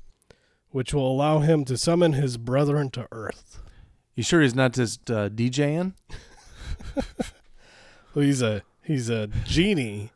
which 0.71 0.93
will 0.93 1.09
allow 1.09 1.39
him 1.39 1.63
to 1.65 1.77
summon 1.77 2.13
his 2.13 2.37
brethren 2.37 2.89
to 2.91 3.07
Earth. 3.11 3.59
You 4.15 4.23
sure 4.23 4.41
he's 4.41 4.55
not 4.55 4.73
just 4.73 5.09
uh, 5.09 5.29
DJing? 5.29 5.93
Well, 8.13 8.25
he's 8.25 8.41
a 8.41 8.63
he's 8.83 9.09
a 9.09 9.27
genie. 9.45 10.11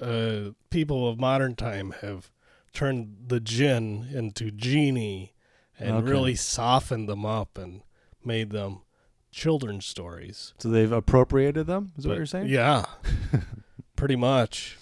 Uh, 0.00 0.50
people 0.70 1.08
of 1.08 1.18
modern 1.18 1.54
time 1.54 1.94
have 2.02 2.30
turned 2.74 3.24
the 3.28 3.40
jinn 3.40 4.08
into 4.12 4.50
genie 4.50 5.32
and 5.78 5.96
Okay. 5.96 6.10
really 6.10 6.34
softened 6.34 7.08
them 7.08 7.24
up 7.24 7.56
and 7.56 7.82
made 8.22 8.50
them 8.50 8.82
children's 9.30 9.86
stories. 9.86 10.52
So 10.58 10.68
they've 10.68 10.92
appropriated 10.92 11.66
them? 11.66 11.92
Is 11.96 12.04
that 12.04 12.10
what 12.10 12.16
you're 12.18 12.26
saying? 12.26 12.48
Yeah, 12.48 12.84
pretty 13.96 14.16
much. 14.16 14.76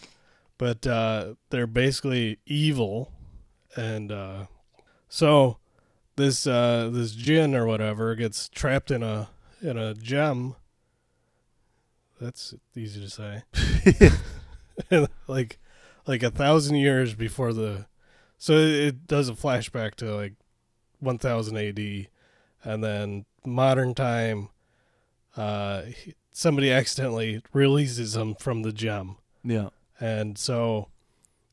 But 0.58 0.84
uh, 0.86 1.34
they're 1.50 1.66
basically 1.68 2.38
evil, 2.46 3.12
and 3.76 4.10
uh, 4.10 4.46
so 5.08 5.58
this 6.16 6.46
uh, 6.48 6.90
this 6.92 7.12
jinn 7.12 7.54
or 7.54 7.64
whatever 7.64 8.14
gets 8.16 8.48
trapped 8.48 8.90
in 8.90 9.02
a 9.04 9.28
in 9.62 9.78
a 9.78 9.94
gem 9.94 10.56
That's 12.20 12.54
easy 12.76 13.00
to 13.00 13.10
say. 13.10 13.42
like, 15.26 15.58
like 16.06 16.22
a 16.22 16.30
thousand 16.30 16.76
years 16.76 17.14
before 17.14 17.52
the, 17.52 17.86
so 18.38 18.54
it 18.54 19.06
does 19.06 19.28
a 19.28 19.32
flashback 19.34 19.94
to 19.96 20.14
like 20.14 20.34
1000 21.00 21.56
AD, 21.56 22.06
and 22.64 22.84
then 22.84 23.24
modern 23.44 23.94
time. 23.94 24.48
Uh, 25.36 25.82
somebody 26.32 26.70
accidentally 26.72 27.40
releases 27.52 28.16
him 28.16 28.34
from 28.34 28.62
the 28.62 28.72
gem, 28.72 29.16
Yeah. 29.44 29.68
and 30.00 30.36
so 30.36 30.88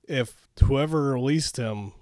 if 0.08 0.48
whoever 0.64 1.04
released 1.14 1.58
him 1.58 1.94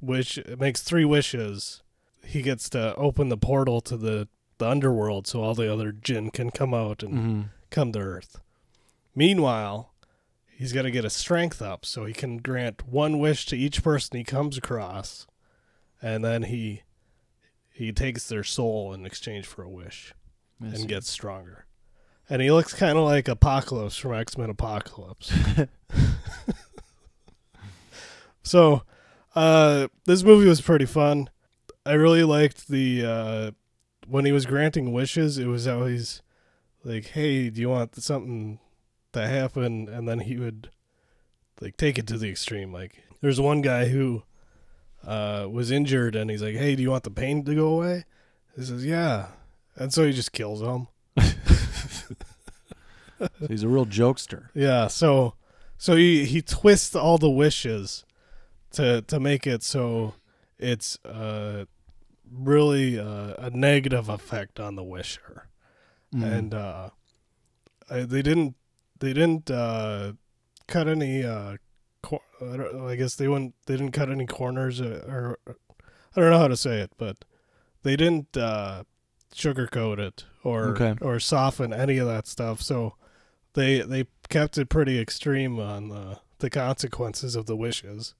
wish 0.00 0.38
makes 0.58 0.82
three 0.82 1.04
wishes, 1.04 1.82
he 2.24 2.42
gets 2.42 2.68
to 2.70 2.94
open 2.96 3.28
the 3.28 3.36
portal 3.36 3.80
to 3.82 3.96
the, 3.96 4.26
the 4.58 4.68
underworld 4.68 5.26
so 5.28 5.42
all 5.42 5.54
the 5.54 5.72
other 5.72 5.92
jinn 5.92 6.30
can 6.30 6.50
come 6.50 6.74
out 6.74 7.02
and 7.04 7.14
Mhm. 7.14 7.48
Come 7.70 7.92
to 7.92 8.00
Earth. 8.00 8.40
Meanwhile, 9.14 9.92
he's 10.48 10.72
got 10.72 10.82
to 10.82 10.90
get 10.90 11.04
his 11.04 11.14
strength 11.14 11.62
up 11.62 11.84
so 11.84 12.04
he 12.04 12.12
can 12.12 12.38
grant 12.38 12.86
one 12.86 13.18
wish 13.18 13.46
to 13.46 13.56
each 13.56 13.82
person 13.82 14.18
he 14.18 14.24
comes 14.24 14.58
across, 14.58 15.26
and 16.02 16.24
then 16.24 16.44
he 16.44 16.82
he 17.72 17.92
takes 17.92 18.28
their 18.28 18.44
soul 18.44 18.92
in 18.92 19.06
exchange 19.06 19.46
for 19.46 19.62
a 19.62 19.68
wish 19.68 20.12
and 20.60 20.86
gets 20.86 21.08
stronger. 21.08 21.64
And 22.28 22.42
he 22.42 22.50
looks 22.50 22.74
kind 22.74 22.98
of 22.98 23.04
like 23.04 23.26
Apocalypse 23.26 23.96
from 23.96 24.14
X 24.14 24.36
Men 24.36 24.50
Apocalypse. 24.50 25.32
so, 28.42 28.82
uh, 29.34 29.88
this 30.04 30.22
movie 30.22 30.48
was 30.48 30.60
pretty 30.60 30.84
fun. 30.84 31.30
I 31.86 31.94
really 31.94 32.22
liked 32.22 32.68
the 32.68 33.04
uh, 33.04 33.50
when 34.06 34.26
he 34.26 34.32
was 34.32 34.46
granting 34.46 34.92
wishes. 34.92 35.38
It 35.38 35.46
was 35.46 35.66
always 35.66 36.22
like, 36.84 37.06
"Hey, 37.08 37.50
do 37.50 37.60
you 37.60 37.68
want 37.68 37.94
something 37.96 38.58
to 39.12 39.26
happen?" 39.26 39.88
And 39.88 40.08
then 40.08 40.20
he 40.20 40.36
would 40.36 40.70
like 41.60 41.76
take 41.76 41.98
it 41.98 42.06
to 42.08 42.18
the 42.18 42.30
extreme. 42.30 42.72
Like, 42.72 43.02
there's 43.20 43.40
one 43.40 43.60
guy 43.62 43.86
who 43.86 44.22
uh, 45.06 45.46
was 45.50 45.70
injured, 45.70 46.16
and 46.16 46.30
he's 46.30 46.42
like, 46.42 46.56
"Hey, 46.56 46.76
do 46.76 46.82
you 46.82 46.90
want 46.90 47.04
the 47.04 47.10
pain 47.10 47.44
to 47.44 47.54
go 47.54 47.68
away?" 47.68 48.04
He 48.56 48.64
says, 48.64 48.84
"Yeah," 48.84 49.28
and 49.76 49.92
so 49.92 50.04
he 50.04 50.12
just 50.12 50.32
kills 50.32 50.60
him. 50.60 50.88
So 53.18 53.28
he's 53.48 53.62
a 53.62 53.68
real 53.68 53.86
jokester. 53.86 54.48
Yeah, 54.54 54.86
so 54.88 55.34
so 55.76 55.96
he 55.96 56.24
he 56.24 56.42
twists 56.42 56.94
all 56.94 57.18
the 57.18 57.30
wishes 57.30 58.04
to 58.72 59.02
to 59.02 59.20
make 59.20 59.46
it 59.46 59.62
so 59.62 60.14
it's 60.58 60.98
uh 61.04 61.64
really 62.30 62.98
uh, 62.98 63.34
a 63.38 63.50
negative 63.50 64.08
effect 64.08 64.60
on 64.60 64.76
the 64.76 64.84
wisher. 64.84 65.48
Mhm. 66.14 66.22
And 66.38 66.54
uh 66.54 66.90
I, 67.88 68.00
they 68.02 68.22
didn't 68.22 68.56
they 68.98 69.12
didn't 69.12 69.50
uh 69.50 70.12
cut 70.66 70.88
any 70.88 71.24
uh 71.24 71.56
cor- 72.02 72.20
I, 72.40 72.56
don't, 72.56 72.88
I 72.88 72.96
guess 72.96 73.14
they 73.16 73.28
wouldn't 73.28 73.54
they 73.66 73.76
didn't 73.76 73.92
cut 73.92 74.10
any 74.10 74.26
corners 74.26 74.80
uh, 74.80 75.04
or 75.08 75.38
I 75.48 76.20
don't 76.20 76.30
know 76.30 76.38
how 76.38 76.48
to 76.48 76.56
say 76.56 76.80
it, 76.80 76.90
but 76.98 77.24
they 77.82 77.96
didn't 77.96 78.36
uh 78.36 78.84
sugarcoat 79.34 79.98
it 79.98 80.24
or 80.42 80.68
Okay. 80.70 80.96
or 81.00 81.20
soften 81.20 81.72
any 81.72 81.98
of 81.98 82.06
that 82.08 82.26
stuff. 82.26 82.60
So 82.62 82.94
they 83.54 83.80
they 83.80 84.06
kept 84.28 84.58
it 84.58 84.68
pretty 84.68 84.98
extreme 85.00 85.58
on 85.60 85.88
the 85.88 86.18
the 86.38 86.50
consequences 86.50 87.36
of 87.36 87.46
the 87.46 87.56
wishes, 87.56 88.14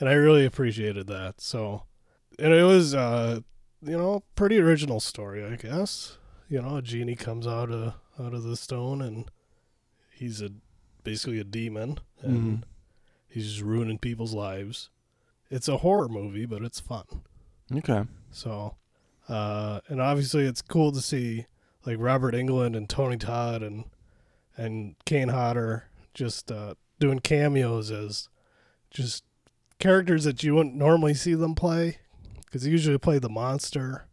and 0.00 0.08
I 0.08 0.12
really 0.12 0.44
appreciated 0.46 1.06
that. 1.08 1.40
So, 1.40 1.82
and 2.38 2.52
it 2.54 2.62
was 2.64 2.94
uh 2.94 3.40
you 3.82 3.98
know 3.98 4.22
pretty 4.36 4.58
original 4.58 5.00
story, 5.00 5.44
I 5.44 5.56
guess. 5.56 6.16
You 6.48 6.62
know, 6.62 6.76
a 6.76 6.82
genie 6.82 7.16
comes 7.16 7.46
out 7.46 7.70
of 7.70 7.94
out 8.18 8.34
of 8.34 8.42
the 8.44 8.56
stone, 8.56 9.00
and 9.02 9.30
he's 10.12 10.40
a 10.42 10.50
basically 11.02 11.38
a 11.40 11.44
demon, 11.44 11.98
and 12.20 12.58
Mhm. 12.58 12.62
he's 13.28 13.48
just 13.50 13.60
ruining 13.62 13.98
people's 13.98 14.34
lives. 14.34 14.90
It's 15.50 15.68
a 15.68 15.78
horror 15.78 16.08
movie, 16.08 16.46
but 16.46 16.62
it's 16.62 16.80
fun. 16.80 17.04
Okay. 17.72 18.04
So, 18.30 18.76
uh, 19.28 19.80
and 19.88 20.00
obviously 20.00 20.44
it's 20.44 20.62
cool 20.62 20.92
to 20.92 21.00
see 21.00 21.46
like 21.86 21.98
Robert 21.98 22.34
Englund 22.34 22.76
and 22.76 22.88
Tony 22.88 23.16
Todd 23.16 23.62
and 23.62 23.84
and 24.56 24.94
Kane 25.04 25.28
Hodder 25.28 25.88
just 26.14 26.50
uh, 26.52 26.74
doing 27.00 27.18
cameos 27.18 27.90
as 27.90 28.28
just 28.90 29.24
characters 29.80 30.24
that 30.24 30.42
you 30.44 30.54
wouldn't 30.54 30.76
normally 30.76 31.12
see 31.14 31.34
them 31.34 31.54
play 31.56 31.98
because 32.46 32.62
they 32.62 32.70
usually 32.70 32.98
play 32.98 33.18
the 33.18 33.28
monster. 33.28 34.06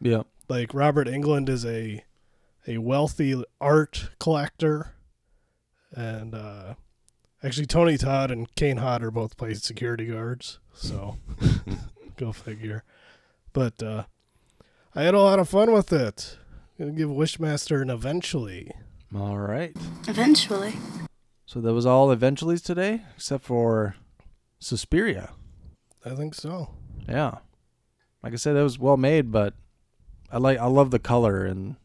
Yeah. 0.00 0.24
Like 0.48 0.74
Robert 0.74 1.08
Englund 1.08 1.48
is 1.48 1.64
a 1.64 2.04
a 2.66 2.78
wealthy 2.78 3.42
art 3.60 4.10
collector, 4.18 4.94
and 5.92 6.34
uh, 6.34 6.74
actually 7.42 7.66
Tony 7.66 7.96
Todd 7.96 8.30
and 8.30 8.52
Kane 8.54 8.78
Hodder 8.78 9.10
both 9.10 9.36
play 9.36 9.54
security 9.54 10.06
guards. 10.06 10.58
So 10.74 11.18
go 12.16 12.32
figure. 12.32 12.84
But 13.52 13.82
uh, 13.82 14.04
I 14.94 15.02
had 15.02 15.14
a 15.14 15.20
lot 15.20 15.38
of 15.38 15.48
fun 15.48 15.72
with 15.72 15.92
it. 15.92 16.38
I'm 16.78 16.86
Gonna 16.86 16.98
give 16.98 17.08
Wishmaster 17.08 17.80
an 17.82 17.90
eventually. 17.90 18.72
All 19.14 19.38
right. 19.38 19.74
Eventually. 20.08 20.74
So 21.46 21.60
that 21.60 21.72
was 21.72 21.86
all 21.86 22.14
eventuallys 22.14 22.62
today, 22.62 23.02
except 23.16 23.44
for 23.44 23.94
Suspiria. 24.58 25.30
I 26.04 26.10
think 26.14 26.34
so. 26.34 26.70
Yeah. 27.08 27.38
Like 28.22 28.32
I 28.32 28.36
said, 28.36 28.54
that 28.54 28.62
was 28.62 28.78
well 28.78 28.96
made, 28.96 29.30
but 29.30 29.54
I 30.30 30.38
like 30.38 30.58
I 30.58 30.66
love 30.66 30.90
the 30.90 30.98
color 30.98 31.44
and 31.44 31.76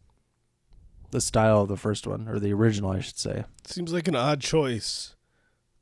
the 1.12 1.22
style 1.22 1.62
of 1.62 1.68
the 1.68 1.78
first 1.78 2.08
one, 2.08 2.28
or 2.28 2.40
the 2.40 2.54
original, 2.54 2.92
I 2.92 3.02
should 3.02 3.18
say. 3.18 3.44
Seems 3.66 3.92
like 3.94 4.08
an 4.08 4.16
odd 4.16 4.40
choice 4.42 5.16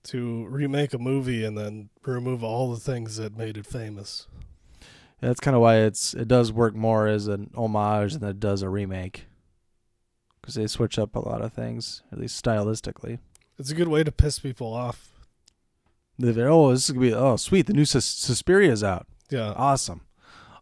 to 0.04 0.46
remake 0.48 0.94
a 0.94 0.98
movie 0.98 1.44
and 1.46 1.58
then 1.58 1.90
remove 2.06 2.44
all 2.44 2.72
the 2.72 2.80
things 2.80 3.18
that 3.18 3.38
made 3.38 3.58
it 3.58 3.66
famous. 3.66 4.28
That's 5.22 5.40
kind 5.40 5.56
of 5.56 5.62
why 5.62 5.78
it's 5.78 6.14
it 6.14 6.28
does 6.28 6.52
work 6.52 6.74
more 6.76 7.08
as 7.08 7.28
an 7.28 7.52
homage 7.56 8.14
than 8.16 8.30
it 8.30 8.40
does 8.40 8.62
a 8.62 8.70
remake, 8.70 9.26
because 10.42 10.56
they 10.56 10.68
switch 10.68 10.98
up 10.98 11.16
a 11.16 11.20
lot 11.20 11.42
of 11.42 11.54
things, 11.54 12.02
at 12.12 12.20
least 12.20 12.44
stylistically. 12.44 13.20
It's 13.58 13.72
a 13.72 13.76
good 13.76 13.90
way 13.90 14.04
to 14.04 14.12
piss 14.12 14.40
people 14.40 14.74
off. 14.74 15.12
They're, 16.18 16.50
oh, 16.50 16.72
this 16.72 16.86
is 16.86 16.92
gonna 16.92 17.06
be 17.06 17.14
oh 17.14 17.36
sweet, 17.36 17.68
the 17.68 17.74
new 17.74 17.86
Sus- 17.86 18.06
Suspiria's 18.06 18.84
out. 18.84 19.08
Yeah. 19.30 19.54
awesome. 19.56 20.02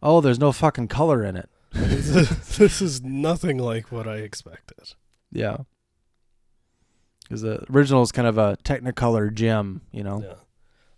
Oh, 0.04 0.20
there's 0.22 0.40
no 0.40 0.52
fucking 0.52 0.88
color 0.90 1.24
in 1.24 1.36
it. 1.36 1.50
this 2.58 2.82
is 2.82 3.04
nothing 3.04 3.58
like 3.58 3.92
what 3.92 4.08
I 4.08 4.18
expected. 4.18 4.94
Yeah. 5.32 5.58
Because 7.24 7.42
the 7.42 7.64
original 7.72 8.02
is 8.02 8.12
kind 8.12 8.28
of 8.28 8.38
a 8.38 8.58
Technicolor 8.64 9.34
gem, 9.34 9.82
you 9.92 10.04
know. 10.04 10.24
Yeah. 10.24 10.36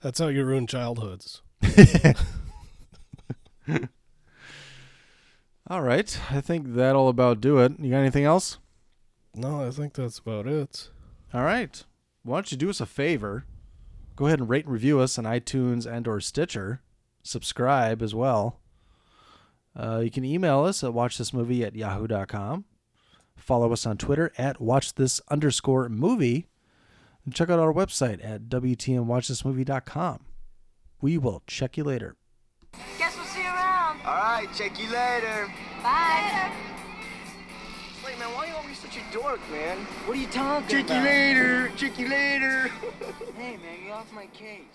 That's 0.02 0.20
how 0.20 0.28
you 0.28 0.46
ruin 0.46 0.68
childhoods. 0.68 1.42
All 5.68 5.82
right, 5.82 6.20
I 6.32 6.42
think 6.42 6.74
that'll 6.74 7.10
about 7.10 7.42
do 7.42 7.60
it. 7.60 7.74
You 7.80 7.92
got 7.92 7.98
anything 7.98 8.24
else? 8.24 8.58
No, 9.36 9.68
I 9.68 9.72
think 9.72 9.94
that's 9.94 10.18
about 10.18 10.48
it. 10.48 10.90
All 11.34 11.44
right. 11.44 11.84
Why 12.24 12.38
don't 12.38 12.52
you 12.52 12.58
do 12.58 12.70
us 12.70 12.82
a 12.82 12.86
favor? 12.86 13.46
Go 14.16 14.26
ahead 14.28 14.40
and 14.40 14.50
rate 14.50 14.66
and 14.66 14.74
review 14.74 15.00
us 15.00 15.20
on 15.20 15.26
iTunes 15.26 15.86
and 15.86 16.08
or 16.08 16.20
Stitcher. 16.20 16.82
Subscribe 17.22 18.02
as 18.02 18.16
well. 18.16 18.60
Uh, 19.80 20.00
you 20.00 20.12
can 20.12 20.26
email 20.26 20.66
us 20.66 20.84
at 20.84 20.92
watchthismovie 20.92 21.66
at 21.66 21.74
yahoo.com. 21.76 22.66
Follow 23.38 23.72
us 23.72 23.86
on 23.86 23.98
Twitter 23.98 24.34
at 24.38 24.60
watchthis 24.60 25.22
underscore 25.30 25.88
movie. 25.88 26.48
And 27.24 27.34
check 27.34 27.50
out 27.50 27.60
our 27.60 27.72
website 27.74 28.20
at 28.24 28.50
wtmwatchthismovie.com. 28.50 30.20
We 31.02 31.18
will 31.18 31.44
check 31.48 31.78
you 31.78 31.86
later. 31.86 32.18
Guess 32.98 33.16
we'll 33.16 33.26
see 33.26 33.42
you 33.42 33.48
around. 33.48 34.02
All 34.06 34.16
right, 34.16 34.48
check 34.54 34.78
you 34.78 34.90
later. 34.92 35.48
Bye. 35.82 36.52
Wait, 38.06 38.20
man, 38.20 38.28
why 38.36 38.46
are 38.46 38.48
you 38.48 38.56
always 38.56 38.78
such 38.80 38.98
a 38.98 39.14
dork, 39.14 39.40
man? 39.50 39.78
What 40.06 40.18
are 40.18 40.22
you 40.22 40.28
talking 40.28 40.58
about? 40.58 40.70
Check 40.70 40.90
you 40.90 41.02
later. 41.02 41.72
Check 41.78 42.00
you 42.00 42.10
later. 42.10 42.72
Hey, 43.38 43.56
man, 43.56 43.84
get 43.86 43.94
off 43.94 44.12
my 44.12 44.26
case. 44.28 44.66